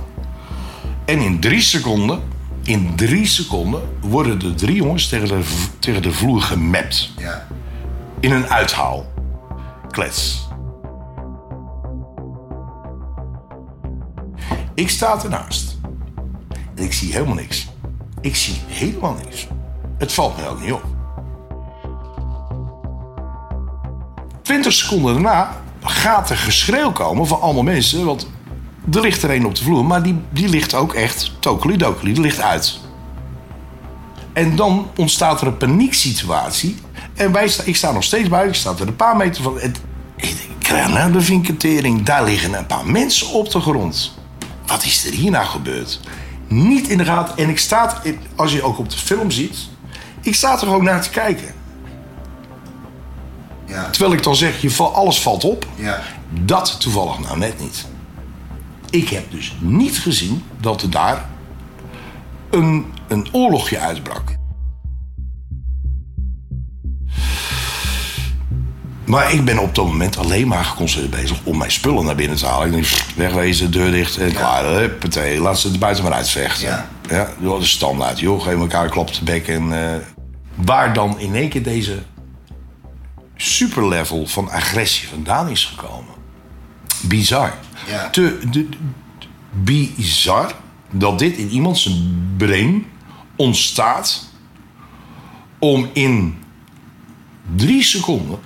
En 1.05 1.19
in 1.19 1.41
drie 1.41 1.61
seconden, 1.61 2.23
in 2.67 2.97
drie 2.97 3.27
seconden 3.27 3.83
worden 4.01 4.39
de 4.39 4.55
drie 4.55 4.77
jongens 4.77 5.09
tegen 5.09 5.29
de, 5.29 5.43
tegen 5.79 6.03
de 6.03 6.13
vloer 6.13 6.41
gemapt. 6.41 7.11
Ja. 7.19 7.47
In 8.21 8.33
een 8.33 8.47
uithaal. 8.47 9.07
Klets. 9.91 10.49
Ik 14.75 14.91
sta 14.91 15.23
ernaast. 15.23 15.79
En 16.75 16.85
ik 16.85 16.93
zie 16.93 17.13
helemaal 17.13 17.35
niks. 17.35 17.67
Ik 18.21 18.37
zie 18.37 18.57
helemaal 18.67 19.17
niks. 19.25 19.47
Het 19.99 20.13
valt 20.13 20.37
me 20.37 20.49
ook 20.49 20.61
niet 20.61 20.73
op. 20.73 20.85
Twintig 24.43 24.73
seconden 24.73 25.13
daarna 25.13 25.63
gaat 25.81 26.31
er 26.31 26.37
geschreeuw 26.37 26.93
komen 26.93 27.27
van 27.27 27.41
allemaal 27.41 27.63
mensen. 27.63 28.05
Want 28.05 28.29
er 28.93 29.01
ligt 29.01 29.23
er 29.23 29.31
een 29.31 29.47
op 29.47 29.55
de 29.55 29.63
vloer, 29.63 29.85
maar 29.85 30.03
die, 30.03 30.19
die 30.31 30.49
ligt 30.49 30.75
ook 30.75 30.95
echt 30.95 31.33
tokeli 31.39 31.77
dokeli. 31.77 32.13
Die 32.13 32.23
ligt 32.23 32.41
uit. 32.41 32.79
En 34.33 34.57
dan 34.57 34.91
ontstaat 34.97 35.41
er 35.41 35.47
een 35.47 35.57
panieksituatie. 35.57 36.77
En 37.15 37.33
wij 37.33 37.49
sta, 37.49 37.63
ik 37.63 37.77
sta 37.77 37.93
nog 37.93 38.05
steeds 38.05 38.29
buiten. 38.29 38.53
Ik 38.53 38.59
sta 38.59 38.75
er 38.79 38.89
een 38.89 38.97
paar 38.97 39.17
meter 39.17 39.43
van. 39.43 39.55
Het, 39.59 39.81
ik 40.17 40.37
denk, 40.37 40.51
krijg 40.59 40.89
nou 40.89 41.13
de 41.13 41.21
vinketering. 41.21 42.03
Daar 42.03 42.25
liggen 42.25 42.55
een 42.55 42.67
paar 42.67 42.87
mensen 42.87 43.29
op 43.29 43.51
de 43.51 43.61
grond. 43.61 44.15
Wat 44.67 44.85
is 44.85 45.07
er 45.07 45.13
hierna 45.13 45.45
gebeurd? 45.45 46.01
Niet 46.49 46.89
in 46.89 46.99
de 46.99 47.05
gaten. 47.05 47.37
En 47.37 47.49
ik 47.49 47.59
sta, 47.59 48.03
als 48.37 48.53
je 48.53 48.63
ook 48.63 48.79
op 48.79 48.91
de 48.91 48.97
film 48.97 49.31
ziet... 49.31 49.57
Ik 50.21 50.35
sta 50.35 50.61
er 50.61 50.75
ook 50.75 50.83
naar 50.83 51.03
te 51.03 51.11
kijken. 51.11 51.55
Ja. 53.67 53.91
Terwijl 53.91 54.13
ik 54.13 54.23
dan 54.23 54.37
zeg, 54.37 54.61
je, 54.61 54.83
alles 54.83 55.21
valt 55.21 55.45
op. 55.45 55.67
Ja. 55.75 56.03
Dat 56.31 56.81
toevallig 56.81 57.19
nou 57.19 57.39
net 57.39 57.61
niet. 57.61 57.87
Ik 58.91 59.09
heb 59.09 59.31
dus 59.31 59.57
niet 59.61 59.99
gezien 59.99 60.43
dat 60.61 60.83
er 60.83 60.91
daar 60.91 61.29
een, 62.51 62.87
een 63.09 63.29
oorlogje 63.33 63.79
uitbrak. 63.79 64.37
Maar 69.05 69.33
ik 69.33 69.45
ben 69.45 69.59
op 69.59 69.75
dat 69.75 69.85
moment 69.87 70.17
alleen 70.17 70.49
maar 70.49 70.65
geconcentreerd 70.65 71.23
bezig 71.23 71.39
om 71.45 71.59
mijn 71.59 71.71
spullen 71.71 72.05
naar 72.05 72.15
binnen 72.15 72.37
te 72.37 72.47
halen. 72.47 72.67
Ik 72.67 72.73
denk, 72.73 72.87
wegwezen, 73.17 73.71
deur 73.71 73.91
dicht 73.91 74.17
en 74.17 74.33
klaar. 74.33 74.65
Huppatee, 74.65 75.41
laat 75.41 75.59
ze 75.59 75.73
er 75.73 75.79
buiten 75.79 76.05
maar 76.05 76.13
uitvechten. 76.13 76.67
Ja. 76.69 76.89
Ja, 77.09 77.29
dat 77.41 77.63
is 77.63 77.71
standaard. 77.71 78.19
Joh, 78.19 78.43
geef 78.43 78.59
elkaar 78.59 78.85
een 78.85 78.91
klap 78.91 79.09
op 79.09 79.15
de 79.15 79.25
bek. 79.25 79.49
En, 79.49 79.73
eh, 79.73 79.95
waar 80.55 80.93
dan 80.93 81.19
in 81.19 81.35
één 81.35 81.49
keer 81.49 81.63
deze 81.63 82.03
superlevel 83.37 84.27
van 84.27 84.51
agressie 84.51 85.09
vandaan 85.09 85.49
is 85.49 85.65
gekomen. 85.65 86.15
Bizar. 87.01 87.55
Ja. 87.87 88.11
Te, 88.11 88.39
de, 88.51 88.69
bizar 89.51 90.55
dat 90.91 91.19
dit 91.19 91.37
in 91.37 91.49
iemand 91.49 91.79
zijn 91.79 92.35
brein 92.37 92.87
ontstaat 93.37 94.29
om 95.59 95.91
in 95.93 96.39
drie 97.57 97.83
seconden 97.83 98.39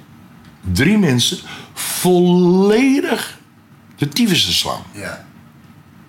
drie 0.60 0.98
mensen 0.98 1.38
volledig 1.72 3.38
de 3.96 4.08
tyfus 4.08 4.44
te 4.44 4.52
slaan. 4.52 4.82
Ja. 4.92 5.24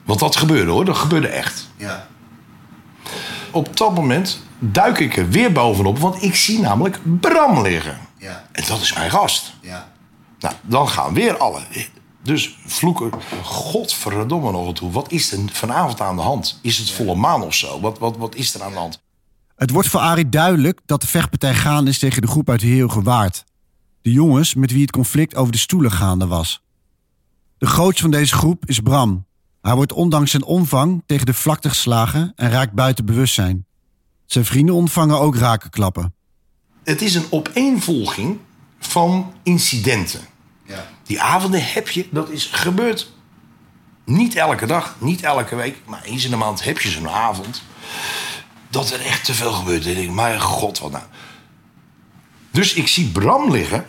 Want 0.04 0.20
dat 0.20 0.36
gebeurde 0.36 0.72
hoor, 0.72 0.86
dat 0.86 0.98
gebeurde 0.98 1.28
echt. 1.28 1.70
Ja. 1.78 2.08
Op 3.52 3.78
dat 3.78 3.96
moment 3.96 4.42
duik 4.60 5.00
ik 5.00 5.18
er 5.18 5.30
weer 5.30 5.52
bovenop, 5.52 6.00
want 6.00 6.24
ik 6.24 6.36
zie 6.36 6.60
namelijk 6.60 7.00
Bram 7.20 7.62
liggen. 7.62 7.98
Ja. 8.18 8.46
En 8.52 8.64
dat 8.68 8.82
is 8.82 8.94
mijn 8.94 9.12
gast. 9.12 9.54
Ja. 9.62 9.90
Nou, 10.40 10.54
dan 10.62 10.90
gaan 10.90 11.14
weer 11.14 11.38
alle. 11.38 11.60
Dus 12.24 12.58
vloeken, 12.66 13.12
godverdomme 13.44 14.52
nog 14.52 14.74
toe. 14.74 14.92
Wat 14.92 15.12
is 15.12 15.32
er 15.32 15.40
vanavond 15.52 16.02
aan 16.02 16.16
de 16.16 16.22
hand? 16.22 16.60
Is 16.62 16.78
het 16.78 16.92
volle 16.92 17.16
maan 17.16 17.44
of 17.44 17.54
zo? 17.54 17.80
Wat, 17.80 18.00
wat, 18.00 18.18
wat 18.18 18.36
is 18.36 18.54
er 18.54 18.64
aan 18.64 18.72
de 18.72 18.78
hand? 18.78 19.02
Het 19.56 19.70
wordt 19.70 19.88
voor 19.88 20.00
Arie 20.00 20.30
duidelijk 20.30 20.80
dat 20.86 21.02
de 21.02 21.08
vechtpartij 21.08 21.54
gaande 21.54 21.90
is 21.90 22.00
tegen 22.00 22.22
de 22.22 22.28
groep 22.28 22.50
uit 22.50 22.60
de 22.60 22.68
Heerige 22.68 23.02
Waard. 23.02 23.44
De 24.02 24.12
jongens 24.12 24.56
met 24.56 24.72
wie 24.72 24.82
het 24.82 24.92
conflict 24.92 25.36
over 25.36 25.52
de 25.52 25.58
stoelen 25.58 25.92
gaande 25.92 26.28
was. 26.28 26.62
De 27.58 27.66
grootste 27.66 28.02
van 28.02 28.12
deze 28.12 28.36
groep 28.36 28.66
is 28.66 28.80
Bram. 28.80 29.26
Hij 29.62 29.76
wordt 29.76 29.94
ondanks 29.94 30.32
zijn 30.32 30.44
omvang 30.44 31.04
tegen 31.06 31.26
de 31.26 31.34
vlakte 31.34 31.70
geslagen 31.70 32.34
en 32.36 32.50
raakt 32.50 32.74
buiten 32.74 33.06
bewustzijn. 33.06 33.66
Zijn 34.26 34.46
vrienden 34.46 34.76
ontvangen 34.76 35.20
ook 35.20 35.36
rakenklappen. 35.36 36.14
Het 36.84 37.02
is 37.02 37.16
een 37.16 37.26
opeenvolging 37.30 38.38
van 38.80 39.34
incidenten. 39.44 40.22
Die 41.12 41.22
avonden 41.22 41.64
heb 41.64 41.90
je, 41.90 42.08
dat 42.12 42.30
is 42.30 42.46
gebeurd. 42.46 43.12
Niet 44.06 44.36
elke 44.36 44.66
dag, 44.66 44.96
niet 45.00 45.24
elke 45.24 45.56
week, 45.56 45.78
maar 45.86 46.04
eens 46.04 46.24
in 46.24 46.30
de 46.30 46.36
maand 46.36 46.64
heb 46.64 46.80
je 46.80 46.90
zo'n 46.90 47.10
avond. 47.10 47.64
Dat 48.70 48.92
er 48.92 49.02
echt 49.02 49.26
te 49.26 49.34
veel 49.34 49.52
gebeurt. 49.52 49.86
En 49.86 49.90
ik 49.90 49.98
denk, 49.98 50.12
mijn 50.12 50.42
god, 50.42 50.80
wat 50.80 50.92
nou. 50.92 51.04
Dus 52.52 52.74
ik 52.74 52.88
zie 52.88 53.08
Bram 53.08 53.52
liggen. 53.52 53.86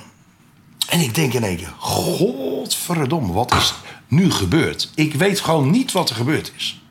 En 0.88 1.00
ik 1.00 1.14
denk 1.14 1.32
in 1.32 1.44
één 1.44 1.56
keer, 1.56 1.74
godverdomme, 1.78 3.32
wat 3.32 3.54
is 3.54 3.74
nu 4.08 4.30
gebeurd? 4.30 4.90
Ik 4.94 5.14
weet 5.14 5.40
gewoon 5.40 5.70
niet 5.70 5.92
wat 5.92 6.10
er 6.10 6.16
gebeurd 6.16 6.52
is. 6.56 6.82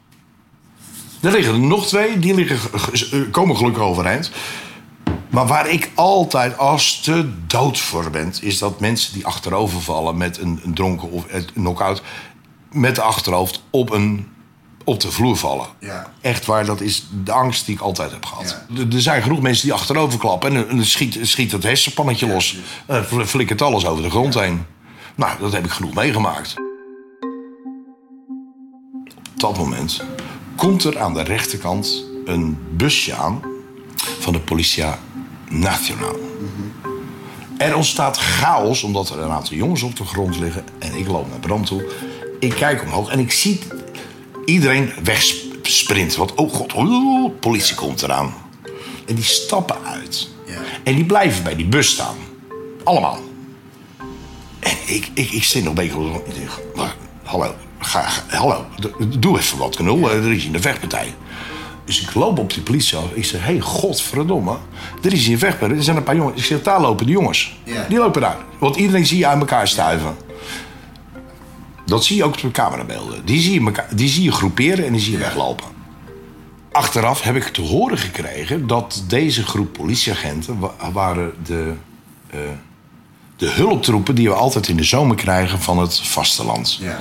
Er 1.22 1.32
liggen 1.32 1.68
nog 1.68 1.88
twee, 1.88 2.20
die 2.20 2.34
liggen, 2.34 2.60
eh, 3.12 3.32
komen 3.32 3.58
gelukkig 3.58 3.84
overeind. 3.84 4.32
Maar 5.32 5.48
waar 5.48 5.70
ik 5.70 5.92
altijd 5.96 6.58
als 6.58 7.00
te 7.02 7.30
dood 7.48 7.80
voor 7.80 8.10
ben, 8.10 8.34
is 8.42 8.58
dat 8.58 8.80
mensen 8.80 9.14
die 9.14 9.26
achterover 9.26 9.82
vallen 9.82 10.18
met 10.18 10.38
een, 10.38 10.60
een 10.64 10.74
dronken 10.74 11.12
of 11.12 11.26
een 11.30 11.46
knock-out, 11.54 12.02
met 12.72 12.96
de 12.96 13.02
achterhoofd 13.02 13.64
op, 13.70 13.90
een, 13.92 14.28
op 14.84 15.00
de 15.00 15.12
vloer 15.12 15.38
vallen. 15.38 15.66
Ja. 15.80 16.12
Echt 16.22 16.46
waar, 16.46 16.66
dat 16.66 16.82
is 16.82 17.06
de 17.24 17.32
angst 17.32 17.66
die 17.66 17.76
ik 17.76 17.82
altijd 17.82 18.12
heb 18.12 18.26
gehad. 18.26 18.64
Er- 18.78 18.94
Er 18.96 19.02
zijn 19.02 19.22
genoeg 19.22 19.42
mensen 19.42 19.64
die 19.64 19.74
achterover 19.74 20.20
klappen 20.20 20.70
en 20.70 20.86
schiet, 20.86 21.18
schiet 21.22 21.52
het 21.52 21.64
hersenpannetje 21.64 22.28
los. 22.28 22.58
En 22.86 23.06
fl- 23.06 23.22
flikkert 23.24 23.62
alles 23.62 23.86
over 23.86 24.04
de 24.04 24.10
grond 24.10 24.34
heen. 24.34 24.66
Nou, 25.16 25.40
dat 25.40 25.52
heb 25.52 25.66
ik 25.66 25.72
genoeg 25.72 25.94
meegemaakt. 25.94 26.54
Op 29.34 29.40
dat 29.40 29.58
moment 29.58 30.04
komt 30.56 30.84
er 30.84 31.00
aan 31.00 31.14
de 31.14 31.22
rechterkant 31.24 32.04
een 32.26 32.58
busje 32.72 33.16
aan 33.16 33.42
van 34.20 34.34
de 34.34 34.40
Nacional. 35.52 36.16
Er 37.58 37.76
ontstaat 37.76 38.18
chaos 38.18 38.84
omdat 38.84 39.10
er 39.10 39.20
een 39.20 39.30
aantal 39.32 39.58
jongens 39.58 39.82
op 39.84 39.96
de 39.96 40.06
grond 40.06 40.40
liggen. 40.40 40.66
En 40.80 40.96
ik 40.96 41.08
loop 41.08 41.30
naar 41.30 41.40
Bram 41.40 41.66
toe. 41.66 41.84
Ik 42.40 42.50
kijk 42.54 42.82
omhoog 42.84 43.10
en 43.10 43.20
ik 43.20 43.32
zie 43.32 43.60
iedereen 44.46 44.92
wegsprinten. 45.04 46.20
Want, 46.20 46.34
oh 46.36 46.54
god, 46.54 46.74
oh, 46.74 47.32
politie 47.40 47.76
komt 47.76 48.02
eraan. 48.02 48.34
En 49.08 49.16
die 49.16 49.24
stappen 49.24 49.76
uit. 49.84 50.28
Ja. 50.46 50.54
En 50.84 50.96
die 50.96 51.06
blijven 51.06 51.44
bij 51.44 51.56
die 51.56 51.66
bus 51.68 51.90
staan. 51.90 52.16
Allemaal. 52.84 53.20
En 54.60 54.76
ik, 54.86 55.10
ik, 55.14 55.32
ik 55.32 55.44
zit 55.44 55.64
nog 55.64 55.78
een 55.78 55.90
beetje... 55.90 56.20
Maar, 56.76 56.96
hallo, 57.24 57.54
ga, 57.80 58.02
ga- 58.02 58.38
hallo, 58.38 58.66
doe 59.20 59.38
even 59.40 59.58
wat, 59.58 59.76
knul. 59.76 60.10
Eh, 60.12 60.26
Er 60.26 60.32
is 60.32 60.44
hier 60.44 60.56
een 60.56 60.62
vechtpartij. 60.62 61.14
Dus 61.92 62.02
ik 62.02 62.14
loop 62.14 62.40
op 62.40 62.54
die 62.54 62.64
politie. 62.64 62.98
Ik 63.14 63.26
zeg, 63.26 63.40
hé, 63.42 63.52
hey, 63.52 63.60
godverdomme. 63.60 64.56
Er 65.02 65.14
is 65.14 65.28
hier 65.28 65.38
vechtpartij. 65.38 65.78
Er 65.78 65.84
zijn 65.84 65.98
een 65.98 66.04
paar 66.04 66.16
jongens. 66.16 66.38
Ik 66.40 66.44
zeg, 66.46 66.62
daar 66.62 66.82
lopen 66.82 67.06
de 67.06 67.12
jongens. 67.12 67.56
Ja. 67.64 67.86
Die 67.90 67.98
lopen 67.98 68.22
daar. 68.22 68.38
Want 68.60 68.76
iedereen 68.76 69.06
zie 69.06 69.18
je 69.18 69.28
uit 69.28 69.40
elkaar 69.40 69.68
stuiven. 69.68 70.16
Dat 71.86 72.04
zie 72.06 72.16
je 72.16 72.24
ook 72.24 72.34
op 72.34 72.42
de 72.42 72.52
camerabeelden. 72.52 73.26
Die 73.26 73.42
zie 73.42 73.54
je, 73.60 73.66
elkaar, 73.66 73.88
die 73.96 74.08
zie 74.10 74.24
je 74.24 74.32
groeperen 74.32 74.86
en 74.86 74.92
die 74.92 75.02
zie 75.02 75.12
je 75.12 75.18
weglopen. 75.18 75.66
Achteraf 76.72 77.22
heb 77.22 77.36
ik 77.36 77.44
te 77.44 77.62
horen 77.62 77.98
gekregen 77.98 78.68
dat 78.68 79.04
deze 79.08 79.44
groep 79.44 79.74
politieagenten 79.74 80.60
wa- 80.60 80.74
waren 80.94 81.34
de, 81.46 81.74
eh, 82.30 82.40
de 83.36 83.50
hulptroepen 83.50 84.16
die 84.16 84.28
we 84.30 84.34
altijd 84.36 84.68
in 84.68 84.78
de 84.78 84.84
zomer 84.84 85.16
krijgen 85.16 85.60
van 85.62 85.78
het 85.80 86.00
vasteland. 86.00 86.78
Ja. 86.82 87.00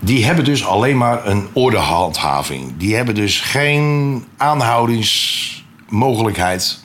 Die 0.00 0.24
hebben 0.24 0.44
dus 0.44 0.64
alleen 0.64 0.96
maar 0.96 1.26
een 1.26 1.48
ordehandhaving. 1.52 2.76
Die 2.76 2.94
hebben 2.94 3.14
dus 3.14 3.40
geen 3.40 4.24
aanhoudingsmogelijkheid. 4.36 6.80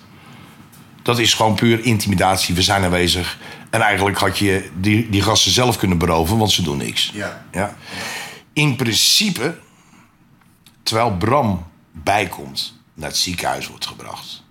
Dat 1.01 1.20
is 1.20 1.34
gewoon 1.34 1.55
puur 1.55 1.86
intimidatie. 1.86 2.55
We 2.55 2.62
zijn 2.62 2.84
aanwezig. 2.84 3.39
En 3.70 3.82
eigenlijk 3.82 4.17
had 4.17 4.38
je 4.38 4.70
die, 4.79 5.10
die 5.10 5.22
gasten 5.22 5.51
zelf 5.51 5.77
kunnen 5.77 5.98
beroven, 5.98 6.38
want 6.38 6.51
ze 6.51 6.62
doen 6.62 6.77
niks. 6.77 7.12
Ja. 7.13 7.46
Ja. 7.51 7.75
In 8.53 8.75
principe, 8.75 9.58
terwijl 10.84 11.17
Bram 11.17 11.67
bijkomt, 11.91 12.82
naar 12.93 13.10
het 13.10 13.17
ziekenhuis 13.17 13.67
wordt 13.67 13.86
gebracht, 13.86 14.43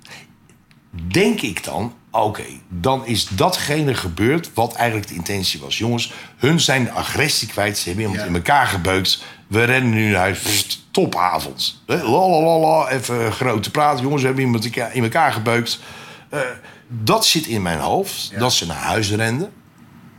denk 0.91 1.41
ik 1.41 1.65
dan, 1.65 1.95
oké, 2.13 2.45
dan 2.69 3.07
is 3.07 3.29
datgene 3.29 3.95
gebeurd 3.95 4.51
wat 4.55 4.75
eigenlijk 4.75 5.09
de 5.09 5.15
intentie 5.15 5.61
was. 5.61 5.79
Jongens, 5.79 6.13
hun 6.37 6.61
zijn 6.61 6.85
de 6.85 6.91
agressie 6.91 7.49
kwijt, 7.49 7.79
ze 7.79 7.85
hebben 7.89 8.05
iemand 8.05 8.21
Ja. 8.23 8.27
in 8.29 8.35
elkaar 8.35 8.67
gebeukt. 8.67 9.25
We 9.47 9.65
rennen 9.65 9.91
nu 9.93 10.11
naar 10.11 10.21
huis, 10.21 10.39
Pst, 10.39 10.81
topavond. 10.91 11.83
Lalalala, 11.87 12.89
even 12.89 13.33
grote 13.33 13.71
praat, 13.71 14.01
jongens, 14.01 14.21
we 14.21 14.27
hebben 14.27 14.45
iemand 14.45 14.77
in 14.93 15.03
elkaar- 15.03 15.33
gebeukt. 15.33 15.79
Eh, 16.29 16.41
dat 16.89 17.27
zit 17.27 17.47
in 17.47 17.63
mijn 17.63 17.79
hoofd, 17.79 18.33
dat 18.39 18.53
ze 18.53 18.67
naar 18.67 18.77
huis 18.83 19.11
renden 19.11 19.53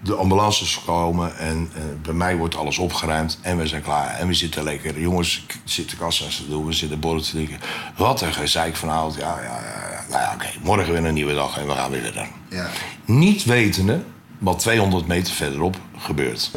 de 0.04 0.16
ambulances 0.16 0.82
komen 0.86 1.38
en 1.38 1.72
eh, 1.76 1.82
bij 2.02 2.14
mij 2.14 2.36
wordt 2.38 2.56
alles 2.56 2.78
opgeruimd 2.78 3.40
en 3.42 3.58
we 3.58 3.68
zijn 3.68 3.82
klaar. 3.82 4.08
En 4.20 4.28
we 4.28 4.34
zitten 4.34 4.64
lekker, 4.64 5.00
jongens 5.00 5.46
zitten 5.64 5.98
kassa's 5.98 6.36
te 6.36 6.48
doen, 6.50 6.66
we 6.66 6.74
zitten 6.74 7.00
borrel 7.00 7.22
te 7.22 7.30
drinken. 7.32 7.60
Wat 7.98 8.22
een 8.22 8.34
gezeik 8.34 8.76
vanavond. 8.76 9.16
Ja, 9.16 9.40
ja, 9.42 9.60
ja. 9.92 9.93
Nou 10.10 10.22
ja, 10.22 10.32
oké, 10.34 10.48
morgen 10.62 10.94
weer 10.94 11.06
een 11.06 11.14
nieuwe 11.14 11.34
dag 11.34 11.58
en 11.58 11.66
we 11.66 11.72
gaan 11.72 11.92
weer 11.92 12.02
verder. 12.02 12.28
Ja. 12.50 12.68
Niet 13.06 13.44
wetende 13.44 14.00
wat 14.38 14.60
200 14.60 15.08
meter 15.08 15.34
verderop 15.34 15.78
gebeurt. 15.98 16.52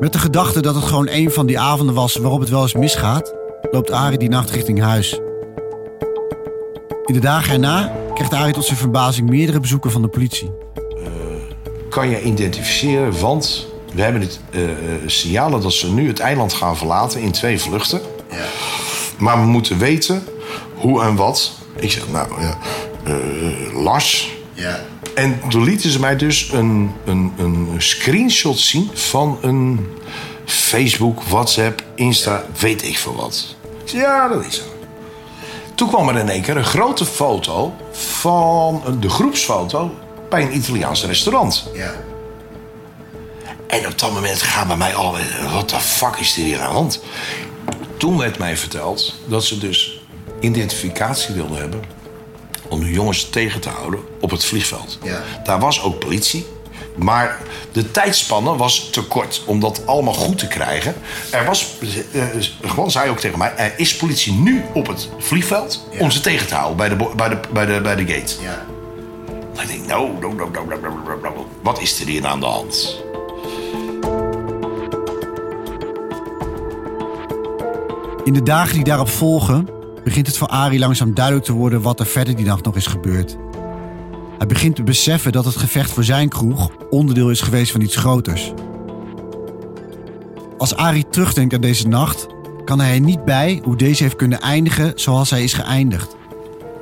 Met 0.00 0.12
de 0.12 0.18
gedachte 0.18 0.62
dat 0.62 0.74
het 0.74 0.84
gewoon 0.84 1.08
een 1.08 1.30
van 1.30 1.46
die 1.46 1.58
avonden 1.58 1.94
was 1.94 2.16
waarop 2.16 2.40
het 2.40 2.48
wel 2.48 2.62
eens 2.62 2.74
misgaat, 2.74 3.34
loopt 3.70 3.90
Arie 3.90 4.18
die 4.18 4.28
nacht 4.28 4.50
richting 4.50 4.80
huis. 4.80 5.20
In 7.04 7.14
de 7.14 7.20
dagen 7.20 7.52
erna 7.52 7.92
krijgt 8.14 8.32
Arie 8.32 8.52
tot 8.52 8.64
zijn 8.64 8.78
verbazing 8.78 9.28
meerdere 9.28 9.60
bezoeken 9.60 9.90
van 9.90 10.02
de 10.02 10.08
politie. 10.08 10.67
Kan 11.98 12.10
je 12.10 12.22
identificeren, 12.22 13.20
want 13.20 13.66
we 13.94 14.02
hebben 14.02 14.20
het 14.20 14.40
eh, 14.50 14.70
eh, 14.70 14.76
signalen 15.06 15.60
dat 15.60 15.72
ze 15.72 15.92
nu 15.92 16.08
het 16.08 16.18
eiland 16.18 16.52
gaan 16.52 16.76
verlaten 16.76 17.20
in 17.20 17.32
twee 17.32 17.60
vluchten. 17.60 18.00
Ja. 18.30 18.44
Maar 19.16 19.40
we 19.40 19.46
moeten 19.46 19.78
weten 19.78 20.26
hoe 20.74 21.02
en 21.02 21.16
wat. 21.16 21.52
Ik 21.76 21.92
zeg, 21.92 22.08
nou, 22.08 22.40
ja, 22.40 22.58
eh, 23.04 23.82
Lars, 23.82 24.36
Ja. 24.52 24.80
En 25.14 25.40
toen 25.48 25.64
lieten 25.64 25.90
ze 25.90 26.00
mij 26.00 26.16
dus 26.16 26.52
een, 26.52 26.90
een, 27.04 27.32
een 27.36 27.68
screenshot 27.78 28.58
zien 28.58 28.90
van 28.94 29.38
een 29.40 29.86
Facebook, 30.44 31.22
WhatsApp, 31.22 31.82
Insta, 31.94 32.44
weet 32.58 32.84
ik 32.84 32.98
veel 32.98 33.14
wat. 33.14 33.56
Ik 33.84 33.90
ja, 33.90 34.28
dat 34.28 34.44
is 34.44 34.56
zo. 34.56 34.62
Toen 35.74 35.88
kwam 35.88 36.08
er 36.08 36.16
in 36.16 36.28
één 36.28 36.42
keer 36.42 36.56
een 36.56 36.64
grote 36.64 37.04
foto 37.04 37.74
van 37.92 38.82
de 39.00 39.08
groepsfoto 39.08 39.90
bij 40.28 40.42
een 40.42 40.56
Italiaans 40.56 41.04
restaurant. 41.04 41.64
Ja. 41.74 41.94
En 43.66 43.86
op 43.86 43.98
dat 43.98 44.12
moment 44.12 44.42
gaan 44.42 44.66
bij 44.66 44.76
mij 44.76 44.94
al, 44.94 45.16
wat 45.52 45.70
de 45.70 45.80
fuck 45.80 46.16
is 46.16 46.36
er 46.36 46.42
hier 46.42 46.60
aan 46.60 46.68
de 46.68 46.74
hand? 46.74 47.00
Toen 47.96 48.18
werd 48.18 48.38
mij 48.38 48.56
verteld 48.56 49.14
dat 49.26 49.44
ze 49.44 49.58
dus 49.58 50.00
identificatie 50.40 51.34
wilden 51.34 51.58
hebben 51.58 51.82
om 52.68 52.80
de 52.80 52.90
jongens 52.90 53.30
tegen 53.30 53.60
te 53.60 53.68
houden 53.68 54.00
op 54.20 54.30
het 54.30 54.44
vliegveld. 54.44 54.98
Ja. 55.02 55.22
Daar 55.44 55.60
was 55.60 55.82
ook 55.82 55.98
politie. 55.98 56.46
Maar 56.96 57.40
de 57.72 57.90
tijdspanne 57.90 58.56
was 58.56 58.90
te 58.90 59.02
kort 59.02 59.42
om 59.46 59.60
dat 59.60 59.86
allemaal 59.86 60.14
goed 60.14 60.38
te 60.38 60.48
krijgen. 60.48 60.94
Er 61.30 61.44
was, 61.44 61.66
eh, 62.12 62.22
gewoon 62.62 62.90
zei 62.90 63.10
ook 63.10 63.18
tegen 63.18 63.38
mij, 63.38 63.52
er 63.56 63.72
is 63.76 63.96
politie 63.96 64.32
nu 64.32 64.64
op 64.74 64.86
het 64.86 65.08
vliegveld 65.18 65.84
Ja. 65.90 65.98
om 66.00 66.10
ze 66.10 66.20
tegen 66.20 66.46
te 66.46 66.54
houden 66.54 66.76
bij 66.76 66.88
de, 66.88 66.96
bij 67.16 67.28
de, 67.28 67.38
bij 67.52 67.66
de, 67.66 67.80
bij 67.80 67.96
de 67.96 68.06
gate. 68.06 68.34
Ja. 68.42 68.66
En 69.58 69.64
ik 69.64 69.68
denk, 69.68 69.86
nou, 69.86 70.10
nou, 71.22 71.34
wat 71.62 71.80
is 71.80 72.00
er 72.00 72.06
hier 72.06 72.26
aan 72.26 72.40
de 72.40 72.46
hand? 72.46 73.02
In 78.24 78.32
de 78.32 78.42
dagen 78.42 78.74
die 78.74 78.84
daarop 78.84 79.08
volgen, 79.08 79.68
begint 80.04 80.26
het 80.26 80.36
voor 80.36 80.48
Arie 80.48 80.78
langzaam 80.78 81.14
duidelijk 81.14 81.44
te 81.44 81.52
worden 81.52 81.82
wat 81.82 82.00
er 82.00 82.06
verder 82.06 82.36
die 82.36 82.46
nacht 82.46 82.64
nog 82.64 82.76
is 82.76 82.86
gebeurd. 82.86 83.36
Hij 84.38 84.46
begint 84.46 84.76
te 84.76 84.82
beseffen 84.82 85.32
dat 85.32 85.44
het 85.44 85.56
gevecht 85.56 85.90
voor 85.90 86.04
zijn 86.04 86.28
kroeg 86.28 86.70
onderdeel 86.90 87.30
is 87.30 87.40
geweest 87.40 87.72
van 87.72 87.80
iets 87.80 87.96
groters. 87.96 88.52
Als 90.58 90.76
Arie 90.76 91.08
terugdenkt 91.08 91.54
aan 91.54 91.60
deze 91.60 91.88
nacht, 91.88 92.26
kan 92.64 92.80
hij 92.80 92.94
er 92.94 93.00
niet 93.00 93.24
bij 93.24 93.60
hoe 93.64 93.76
deze 93.76 94.02
heeft 94.02 94.16
kunnen 94.16 94.40
eindigen 94.40 94.92
zoals 94.94 95.30
hij 95.30 95.42
is 95.42 95.52
geëindigd. 95.52 96.17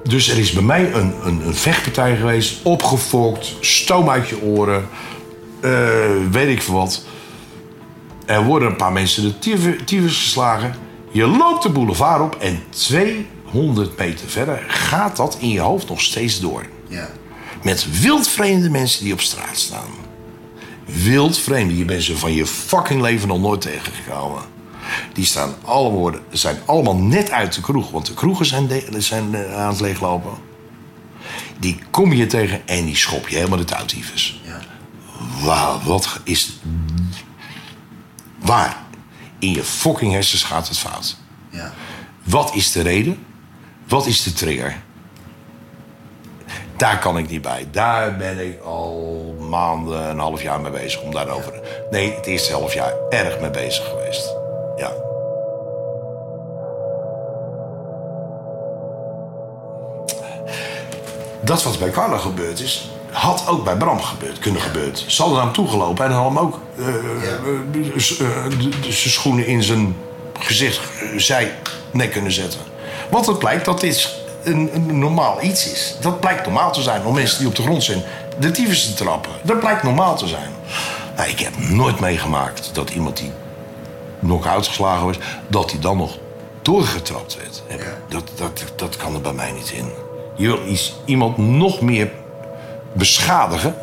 Dus 0.08 0.28
er 0.30 0.38
is 0.38 0.52
bij 0.52 0.62
mij 0.62 0.92
een, 0.92 1.14
een, 1.24 1.46
een 1.46 1.54
vechtpartij 1.54 2.16
geweest, 2.16 2.62
opgefokt, 2.62 3.54
stoom 3.60 4.10
uit 4.10 4.28
je 4.28 4.42
oren, 4.42 4.88
eh, 5.60 5.70
weet 6.30 6.48
ik 6.48 6.62
veel 6.62 6.74
wat. 6.74 7.04
Er 8.26 8.44
worden 8.44 8.68
een 8.68 8.76
paar 8.76 8.92
mensen 8.92 9.22
de 9.22 9.38
tyfus 9.38 9.74
tyfus 9.84 10.16
geslagen. 10.16 10.74
Je 11.10 11.26
loopt 11.26 11.62
de 11.62 11.68
boulevard 11.68 12.20
op 12.20 12.36
en 12.40 12.62
200 12.68 13.98
meter 13.98 14.28
verder 14.28 14.64
gaat 14.68 15.16
dat 15.16 15.36
in 15.40 15.48
je 15.48 15.60
hoofd 15.60 15.88
nog 15.88 16.00
steeds 16.00 16.40
door. 16.40 16.66
Ja. 16.88 17.08
Met 17.62 18.00
wildvreemde 18.00 18.70
mensen 18.70 19.04
die 19.04 19.12
op 19.12 19.20
straat 19.20 19.58
staan. 19.58 19.90
Wildvreemde, 20.84 21.76
je 21.76 21.84
bent 21.84 22.02
ze 22.02 22.16
van 22.16 22.32
je 22.32 22.46
fucking 22.46 23.00
leven 23.00 23.28
nog 23.28 23.40
nooit 23.40 23.60
tegengekomen. 23.60 24.42
Die 25.12 25.24
staan 25.24 25.54
allemaal, 25.64 25.98
worden- 25.98 26.20
zijn 26.30 26.56
allemaal 26.66 26.96
net 26.96 27.30
uit 27.30 27.54
de 27.54 27.60
kroeg, 27.60 27.90
want 27.90 28.06
de 28.06 28.14
kroegen 28.14 28.46
zijn, 28.46 28.66
de- 28.66 28.86
zijn 29.00 29.34
eh, 29.34 29.56
aan 29.56 29.68
het 29.68 29.80
leeglopen. 29.80 30.32
Die 31.58 31.78
kom 31.90 32.12
je 32.12 32.26
tegen 32.26 32.68
en 32.68 32.84
die 32.84 32.96
schop 32.96 33.28
je 33.28 33.36
helemaal 33.36 33.58
de 33.58 33.64
touwtyfus. 33.64 34.40
Ja. 34.44 34.58
Wauw, 35.44 35.80
wat 35.84 36.20
is. 36.24 36.58
Waar? 38.38 38.76
In 39.38 39.52
je 39.52 39.62
fucking 39.64 40.12
hersens 40.12 40.42
gaat 40.42 40.68
het 40.68 40.78
fout. 40.78 41.16
Ja. 41.50 41.72
Wat 42.24 42.54
is 42.54 42.72
de 42.72 42.82
reden? 42.82 43.24
Wat 43.88 44.06
is 44.06 44.22
de 44.22 44.32
trigger? 44.32 44.76
Daar 46.76 46.98
kan 46.98 47.18
ik 47.18 47.28
niet 47.30 47.42
bij. 47.42 47.68
Daar 47.70 48.16
ben 48.16 48.46
ik 48.48 48.60
al 48.62 49.36
maanden, 49.50 50.08
een 50.08 50.18
half 50.18 50.42
jaar 50.42 50.60
mee 50.60 50.70
bezig 50.72 51.00
om 51.00 51.10
daarover. 51.12 51.52
Nee, 51.90 52.14
het 52.14 52.26
eerste 52.26 52.52
half 52.52 52.74
jaar 52.74 52.92
erg 53.10 53.40
mee 53.40 53.50
bezig 53.50 53.88
geweest. 53.88 54.34
Dat 61.46 61.62
wat 61.62 61.78
bij 61.78 61.90
Carla 61.90 62.18
gebeurd 62.18 62.60
is, 62.60 62.90
had 63.10 63.44
ook 63.48 63.64
bij 63.64 63.76
Bram 63.76 64.00
gebeurd, 64.00 64.38
kunnen 64.38 64.60
gebeuren. 64.60 64.96
Ze 64.96 65.22
hadden 65.22 65.36
naar 65.36 65.46
hem 65.46 65.54
toegelopen 65.54 66.04
en 66.04 66.10
hadden 66.10 66.34
hem 66.34 66.44
ook 66.46 66.60
eh, 66.78 66.86
eh, 66.86 67.84
eh, 68.20 68.52
zijn 68.80 69.12
schoenen 69.12 69.46
in 69.46 69.62
zijn 69.62 69.96
gezicht, 70.38 70.80
zij 71.16 71.54
nek 71.90 72.10
kunnen 72.10 72.32
zetten. 72.32 72.60
Want 73.10 73.26
het 73.26 73.38
blijkt 73.38 73.64
dat 73.64 73.80
dit 73.80 74.14
een, 74.42 74.70
een 74.74 74.98
normaal 74.98 75.42
iets 75.42 75.72
is. 75.72 75.96
Dat 76.00 76.20
blijkt 76.20 76.44
normaal 76.44 76.72
te 76.72 76.82
zijn 76.82 77.04
om 77.04 77.14
mensen 77.14 77.38
die 77.38 77.48
op 77.48 77.54
de 77.54 77.62
grond 77.62 77.84
zijn 77.84 78.02
de 78.38 78.50
tyfus 78.50 78.86
te 78.86 78.94
trappen. 78.94 79.32
Dat 79.42 79.60
blijkt 79.60 79.82
normaal 79.82 80.16
te 80.16 80.26
zijn. 80.26 80.50
Nou, 81.16 81.28
ik 81.28 81.40
heb 81.40 81.58
nooit 81.58 82.00
meegemaakt 82.00 82.70
dat 82.72 82.90
iemand 82.90 83.16
die 83.16 83.32
knock-out 84.20 84.66
geslagen 84.66 85.06
was, 85.06 85.16
dat 85.48 85.70
hij 85.70 85.80
dan 85.80 85.96
nog 85.96 86.18
doorgetrapt 86.62 87.36
werd. 87.36 87.62
Dat, 88.08 88.22
dat, 88.34 88.64
dat 88.76 88.96
kan 88.96 89.14
er 89.14 89.20
bij 89.20 89.32
mij 89.32 89.52
niet 89.52 89.70
in. 89.70 90.05
Je 90.36 90.46
wil 90.46 90.66
iets, 90.66 90.96
iemand 91.04 91.36
nog 91.36 91.80
meer 91.80 92.10
beschadigen 92.92 93.74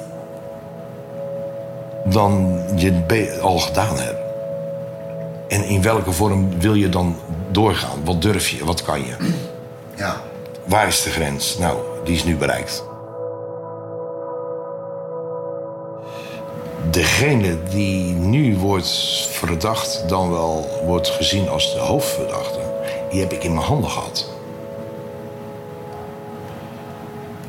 dan 2.05 2.61
je 2.75 3.39
al 3.41 3.59
gedaan 3.59 3.97
hebt. 3.97 4.21
En 5.47 5.63
in 5.63 5.81
welke 5.81 6.11
vorm 6.11 6.59
wil 6.59 6.73
je 6.73 6.89
dan 6.89 7.15
doorgaan? 7.51 8.05
Wat 8.05 8.21
durf 8.21 8.49
je? 8.49 8.65
Wat 8.65 8.83
kan 8.83 8.99
je? 8.99 9.15
Ja. 9.95 10.21
Waar 10.65 10.87
is 10.87 11.03
de 11.03 11.09
grens? 11.09 11.57
Nou, 11.57 11.77
die 12.03 12.15
is 12.15 12.23
nu 12.23 12.35
bereikt. 12.35 12.83
Degene 16.91 17.57
die 17.69 18.13
nu 18.13 18.57
wordt 18.57 19.27
verdacht, 19.31 20.03
dan 20.07 20.29
wel 20.29 20.81
wordt 20.85 21.09
gezien 21.09 21.49
als 21.49 21.73
de 21.73 21.79
hoofdverdachte, 21.79 22.59
die 23.09 23.19
heb 23.19 23.31
ik 23.31 23.43
in 23.43 23.53
mijn 23.53 23.65
handen 23.65 23.89
gehad. 23.89 24.32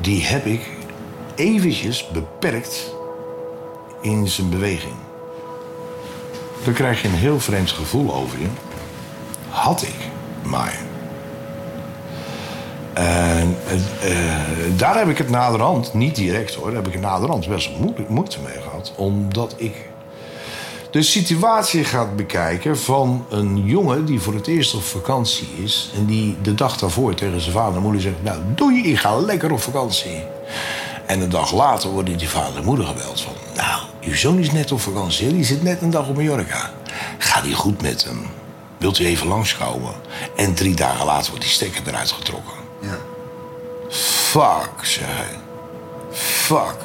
Die 0.05 0.23
heb 0.23 0.45
ik 0.45 0.61
eventjes 1.35 2.07
beperkt 2.07 2.93
in 4.01 4.27
zijn 4.27 4.49
beweging. 4.49 4.93
Dan 6.63 6.73
krijg 6.73 7.01
je 7.01 7.07
een 7.07 7.13
heel 7.13 7.39
vreemd 7.39 7.71
gevoel 7.71 8.13
over 8.13 8.39
je. 8.39 8.47
Had 9.49 9.81
ik 9.81 9.95
maar. 10.43 10.79
En 12.93 13.57
uh, 14.03 14.77
daar 14.77 14.97
heb 14.97 15.07
ik 15.07 15.17
het 15.17 15.29
naderhand, 15.29 15.93
niet 15.93 16.15
direct 16.15 16.53
hoor, 16.53 16.65
daar 16.65 16.75
heb 16.75 16.87
ik 16.87 16.93
het 16.93 17.01
naderhand 17.01 17.47
best 17.47 17.69
moeite 18.09 18.39
mee 18.43 18.61
gehad. 18.61 18.93
Omdat 18.95 19.53
ik 19.57 19.89
de 20.95 21.01
situatie 21.01 21.83
gaat 21.83 22.15
bekijken 22.15 22.77
van 22.77 23.25
een 23.29 23.65
jongen 23.65 24.05
die 24.05 24.19
voor 24.19 24.33
het 24.33 24.47
eerst 24.47 24.75
op 24.75 24.83
vakantie 24.83 25.47
is. 25.63 25.91
En 25.95 26.05
die 26.05 26.37
de 26.41 26.55
dag 26.55 26.77
daarvoor 26.77 27.13
tegen 27.13 27.41
zijn 27.41 27.53
vader 27.53 27.75
en 27.75 27.81
moeder 27.81 28.01
zegt: 28.01 28.23
Nou, 28.23 28.39
doei, 28.55 28.83
ik 28.83 28.99
ga 28.99 29.17
lekker 29.17 29.51
op 29.51 29.61
vakantie. 29.61 30.23
En 31.05 31.21
een 31.21 31.29
dag 31.29 31.53
later 31.53 31.89
worden 31.89 32.17
die 32.17 32.29
vader 32.29 32.57
en 32.57 32.63
moeder 32.63 32.85
gebeld 32.85 33.21
van... 33.21 33.33
Nou, 33.55 33.81
uw 34.01 34.15
zoon 34.15 34.39
is 34.39 34.51
net 34.51 34.71
op 34.71 34.81
vakantie, 34.81 35.33
die 35.33 35.43
zit 35.43 35.63
net 35.63 35.81
een 35.81 35.89
dag 35.89 36.07
op 36.07 36.15
Mallorca. 36.15 36.71
Gaat 37.17 37.43
die 37.43 37.55
goed 37.55 37.81
met 37.81 38.03
hem? 38.03 38.27
Wilt 38.77 38.99
u 38.99 39.05
even 39.05 39.27
langskomen? 39.27 39.93
En 40.35 40.53
drie 40.53 40.75
dagen 40.75 41.05
later 41.05 41.29
wordt 41.29 41.43
die 41.43 41.53
stekker 41.53 41.81
eruit 41.87 42.11
getrokken. 42.11 42.53
Ja. 42.81 42.97
Fuck, 43.89 44.85
zei 44.85 45.05
hij. 45.09 45.39
Fuck. 46.11 46.75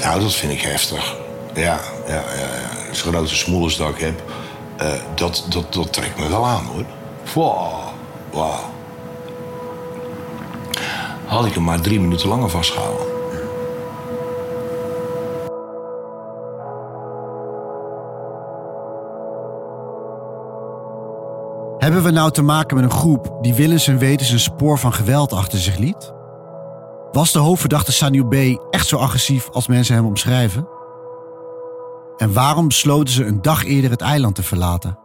Nou, 0.00 0.20
dat 0.20 0.34
vind 0.34 0.52
ik 0.52 0.60
heftig. 0.60 1.26
Ja, 1.58 1.80
ja, 2.06 2.14
ja. 2.14 2.92
Zo'n 2.92 3.12
grote 3.12 3.36
smoelens 3.36 3.76
dat 3.76 3.98
heb, 3.98 4.22
uh, 4.82 4.92
dat, 5.14 5.46
dat, 5.48 5.72
dat 5.72 5.92
trekt 5.92 6.18
me 6.18 6.28
wel 6.28 6.46
aan, 6.46 6.64
hoor. 6.64 6.84
Wow, 7.34 7.72
wow. 8.30 8.58
Had 11.26 11.46
ik 11.46 11.54
hem 11.54 11.64
maar 11.64 11.80
drie 11.80 12.00
minuten 12.00 12.28
langer 12.28 12.50
vastgehouden. 12.50 13.06
Hebben 21.78 22.02
we 22.02 22.10
nou 22.10 22.30
te 22.30 22.42
maken 22.42 22.76
met 22.76 22.84
een 22.84 22.98
groep 22.98 23.38
die 23.40 23.54
willens 23.54 23.88
en 23.88 23.98
wetens 23.98 24.30
een 24.30 24.40
spoor 24.40 24.78
van 24.78 24.92
geweld 24.92 25.32
achter 25.32 25.58
zich 25.58 25.76
liet? 25.76 26.12
Was 27.12 27.32
de 27.32 27.38
hoofdverdachte 27.38 27.92
Sanil 27.92 28.24
B. 28.24 28.34
echt 28.70 28.86
zo 28.86 28.96
agressief 28.96 29.48
als 29.50 29.66
mensen 29.66 29.94
hem 29.94 30.06
omschrijven? 30.06 30.77
En 32.18 32.32
waarom 32.32 32.68
besloten 32.68 33.14
ze 33.14 33.24
een 33.24 33.42
dag 33.42 33.64
eerder 33.64 33.90
het 33.90 34.00
eiland 34.00 34.34
te 34.34 34.42
verlaten? 34.42 34.98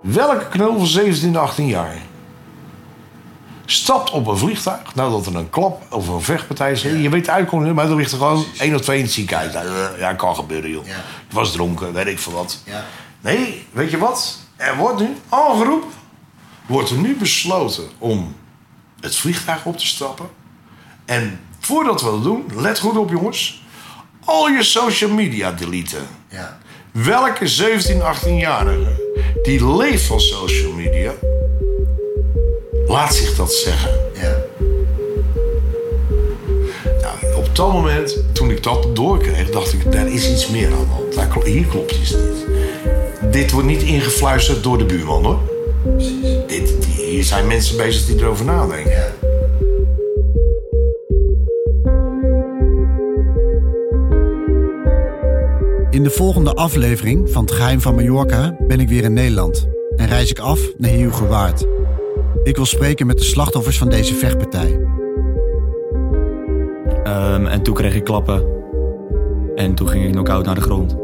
Welke 0.00 0.48
knul 0.48 0.76
van 0.78 0.86
17, 0.86 1.36
18 1.36 1.66
jaar 1.66 1.96
stapt 3.64 4.10
op 4.10 4.26
een 4.26 4.36
vliegtuig 4.36 4.94
nadat 4.94 5.26
er 5.26 5.36
een 5.36 5.50
klap 5.50 5.82
of 5.90 6.08
een 6.08 6.22
vechtpartij 6.22 6.72
is? 6.72 6.82
Je 6.82 7.08
weet 7.08 7.24
de 7.24 7.30
uitkomst, 7.30 7.72
maar 7.72 7.88
er 7.88 7.96
ligt 7.96 8.12
er 8.12 8.18
gewoon 8.18 8.44
één 8.58 8.74
of 8.74 8.80
twee 8.80 8.98
in 8.98 9.04
het 9.04 9.12
ziekenhuis. 9.12 9.52
Ja, 9.98 10.12
kan 10.12 10.34
gebeuren, 10.34 10.70
joh. 10.70 10.86
Ja. 10.86 10.96
was 11.30 11.52
dronken, 11.52 11.92
weet 11.92 12.06
ik 12.06 12.18
veel 12.18 12.32
wat. 12.32 12.62
Ja. 12.64 12.84
Nee, 13.20 13.66
weet 13.72 13.90
je 13.90 13.98
wat? 13.98 14.38
Er 14.56 14.76
wordt 14.76 15.00
nu 15.00 15.16
aangeroepen. 15.28 15.90
Wordt 16.66 16.90
er 16.90 16.96
nu 16.96 17.16
besloten 17.16 17.84
om 17.98 18.34
het 19.00 19.16
vliegtuig 19.16 19.64
op 19.64 19.78
te 19.78 19.86
stappen. 19.86 20.28
En 21.04 21.40
voordat 21.58 22.02
we 22.02 22.10
dat 22.10 22.22
doen, 22.22 22.44
let 22.54 22.78
goed 22.78 22.96
op 22.96 23.10
jongens. 23.10 23.62
Al 24.28 24.48
je 24.48 24.62
social 24.62 25.10
media 25.10 25.52
deleten. 25.52 26.06
Ja. 26.28 26.58
Welke 26.92 27.46
17, 27.46 28.00
18-jarige 28.00 29.06
die 29.42 29.76
leeft 29.76 30.02
van 30.04 30.20
social 30.20 30.72
media, 30.72 31.12
laat 32.86 33.14
zich 33.14 33.36
dat 33.36 33.52
zeggen. 33.52 33.90
Ja. 34.14 34.36
Nou, 37.00 37.34
op 37.36 37.56
dat 37.56 37.72
moment, 37.72 38.24
toen 38.32 38.50
ik 38.50 38.62
dat 38.62 38.96
doorkreeg, 38.96 39.50
dacht 39.50 39.72
ik, 39.72 39.92
daar 39.92 40.08
is 40.08 40.30
iets 40.30 40.48
meer 40.48 40.72
aan 40.72 40.88
de 41.14 41.20
hand. 41.20 41.44
Hier 41.44 41.66
klopt 41.66 41.92
iets 41.92 42.10
niet. 42.10 42.46
Dit 43.32 43.50
wordt 43.50 43.66
niet 43.66 43.82
ingefluisterd 43.82 44.62
door 44.62 44.78
de 44.78 44.84
buurman 44.84 45.24
hoor. 45.24 45.38
Precies. 45.96 46.46
Dit, 46.46 46.84
hier 46.96 47.24
zijn 47.24 47.46
mensen 47.46 47.76
bezig 47.76 48.06
die 48.06 48.18
erover 48.18 48.44
nadenken. 48.44 48.90
Ja. 48.90 49.27
In 55.98 56.04
de 56.04 56.10
volgende 56.10 56.54
aflevering 56.54 57.30
van 57.30 57.42
Het 57.42 57.52
Geheim 57.52 57.80
van 57.80 57.94
Mallorca 57.94 58.56
ben 58.66 58.80
ik 58.80 58.88
weer 58.88 59.04
in 59.04 59.12
Nederland 59.12 59.68
en 59.96 60.06
reis 60.06 60.30
ik 60.30 60.38
af 60.38 60.60
naar 60.76 60.90
Heerhugowaard. 60.90 61.66
Ik 62.42 62.56
wil 62.56 62.66
spreken 62.66 63.06
met 63.06 63.18
de 63.18 63.24
slachtoffers 63.24 63.78
van 63.78 63.88
deze 63.88 64.14
vechtpartij. 64.14 64.80
Um, 67.06 67.46
en 67.46 67.62
toen 67.62 67.74
kreeg 67.74 67.94
ik 67.94 68.04
klappen. 68.04 68.46
En 69.54 69.74
toen 69.74 69.88
ging 69.88 70.04
ik 70.04 70.12
knock-out 70.12 70.44
naar 70.44 70.54
de 70.54 70.60
grond 70.60 70.96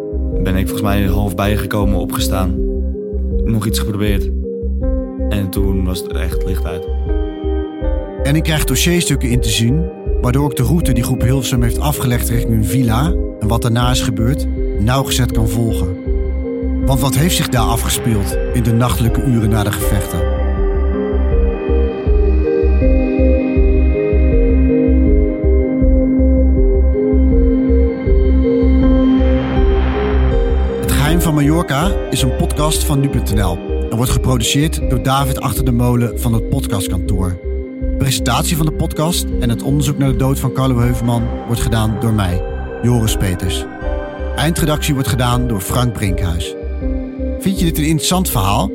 ben 0.43 0.57
ik 0.57 0.69
volgens 0.69 0.89
mij 0.89 1.05
half 1.05 1.35
bijgekomen, 1.35 1.99
opgestaan. 1.99 2.55
Nog 3.45 3.67
iets 3.67 3.79
geprobeerd. 3.79 4.31
En 5.29 5.51
toen 5.51 5.85
was 5.85 6.01
het 6.01 6.13
echt 6.13 6.45
licht 6.45 6.65
uit. 6.65 6.87
En 8.23 8.37
ik 8.37 8.43
krijg 8.43 8.65
dossierstukken 8.65 9.31
in 9.31 9.41
te 9.41 9.49
zien, 9.49 9.91
waardoor 10.21 10.51
ik 10.51 10.57
de 10.57 10.63
route 10.63 10.93
die 10.93 11.05
groep 11.05 11.23
Hilversum 11.23 11.63
heeft 11.63 11.79
afgelegd 11.79 12.29
richting 12.29 12.53
hun 12.53 12.65
villa 12.65 13.15
en 13.39 13.49
wat 13.49 13.63
daarna 13.63 13.91
is 13.91 14.01
gebeurd, 14.01 14.47
nauwgezet 14.79 15.33
kan 15.33 15.49
volgen. 15.49 15.97
Want 16.87 17.01
wat 17.01 17.15
heeft 17.15 17.37
zich 17.37 17.49
daar 17.49 17.67
afgespeeld 17.67 18.37
in 18.53 18.63
de 18.63 18.73
nachtelijke 18.73 19.23
uren 19.23 19.51
na 19.51 19.65
de 19.65 19.73
gevechten? 19.73 20.35
van 31.25 31.35
Mallorca 31.35 31.93
is 32.11 32.23
een 32.23 32.37
podcast 32.37 32.85
van 32.85 33.01
nu.nl 33.01 33.59
en 33.91 33.97
wordt 33.97 34.11
geproduceerd 34.11 34.91
door 34.91 35.03
David 35.03 35.41
Achter 35.41 35.65
de 35.65 35.73
Molen 35.73 36.21
van 36.21 36.33
het 36.33 36.49
podcastkantoor. 36.49 37.39
De 37.81 37.95
presentatie 37.99 38.57
van 38.57 38.67
de 38.67 38.73
podcast 38.73 39.27
en 39.41 39.49
het 39.49 39.63
onderzoek 39.63 39.99
naar 39.99 40.11
de 40.11 40.17
dood 40.17 40.39
van 40.39 40.53
Carlo 40.53 40.79
Heuvelman 40.79 41.29
wordt 41.47 41.61
gedaan 41.61 41.97
door 42.01 42.13
mij, 42.13 42.43
Joris 42.83 43.17
Peters. 43.17 43.74
Eindredactie 44.37 44.95
wordt 44.95 45.09
gedaan 45.09 45.49
door 45.49 45.61
Frank 45.61 45.93
Brinkhuis. 45.93 46.55
Vind 47.39 47.59
je 47.59 47.65
dit 47.65 47.79
een 47.79 47.85
interessant 47.85 48.31
verhaal? 48.31 48.71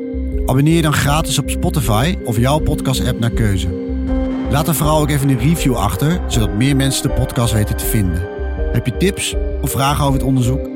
Abonneer 0.46 0.76
je 0.76 0.82
dan 0.82 0.92
gratis 0.92 1.38
op 1.38 1.50
Spotify 1.50 2.16
of 2.24 2.36
jouw 2.36 2.58
podcast-app 2.58 3.18
naar 3.18 3.30
keuze. 3.30 3.68
Laat 4.50 4.66
dan 4.66 4.74
vooral 4.74 5.00
ook 5.00 5.10
even 5.10 5.28
een 5.28 5.38
review 5.38 5.74
achter, 5.74 6.20
zodat 6.26 6.54
meer 6.54 6.76
mensen 6.76 7.02
de 7.02 7.14
podcast 7.14 7.52
weten 7.52 7.76
te 7.76 7.84
vinden. 7.84 8.28
Heb 8.72 8.86
je 8.86 8.96
tips 8.96 9.34
of 9.60 9.70
vragen 9.70 10.04
over 10.04 10.18
het 10.18 10.28
onderzoek? 10.28 10.68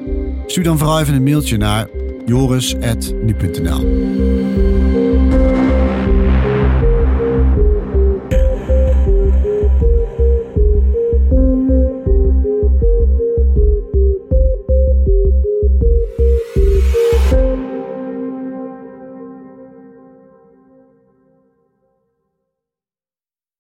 Stuur 0.47 0.64
dan 0.64 0.79
vooral 0.79 1.01
even 1.01 1.14
een 1.14 1.23
mailtje 1.23 1.57
naar 1.57 1.88
joris.nu.nl. 2.27 3.83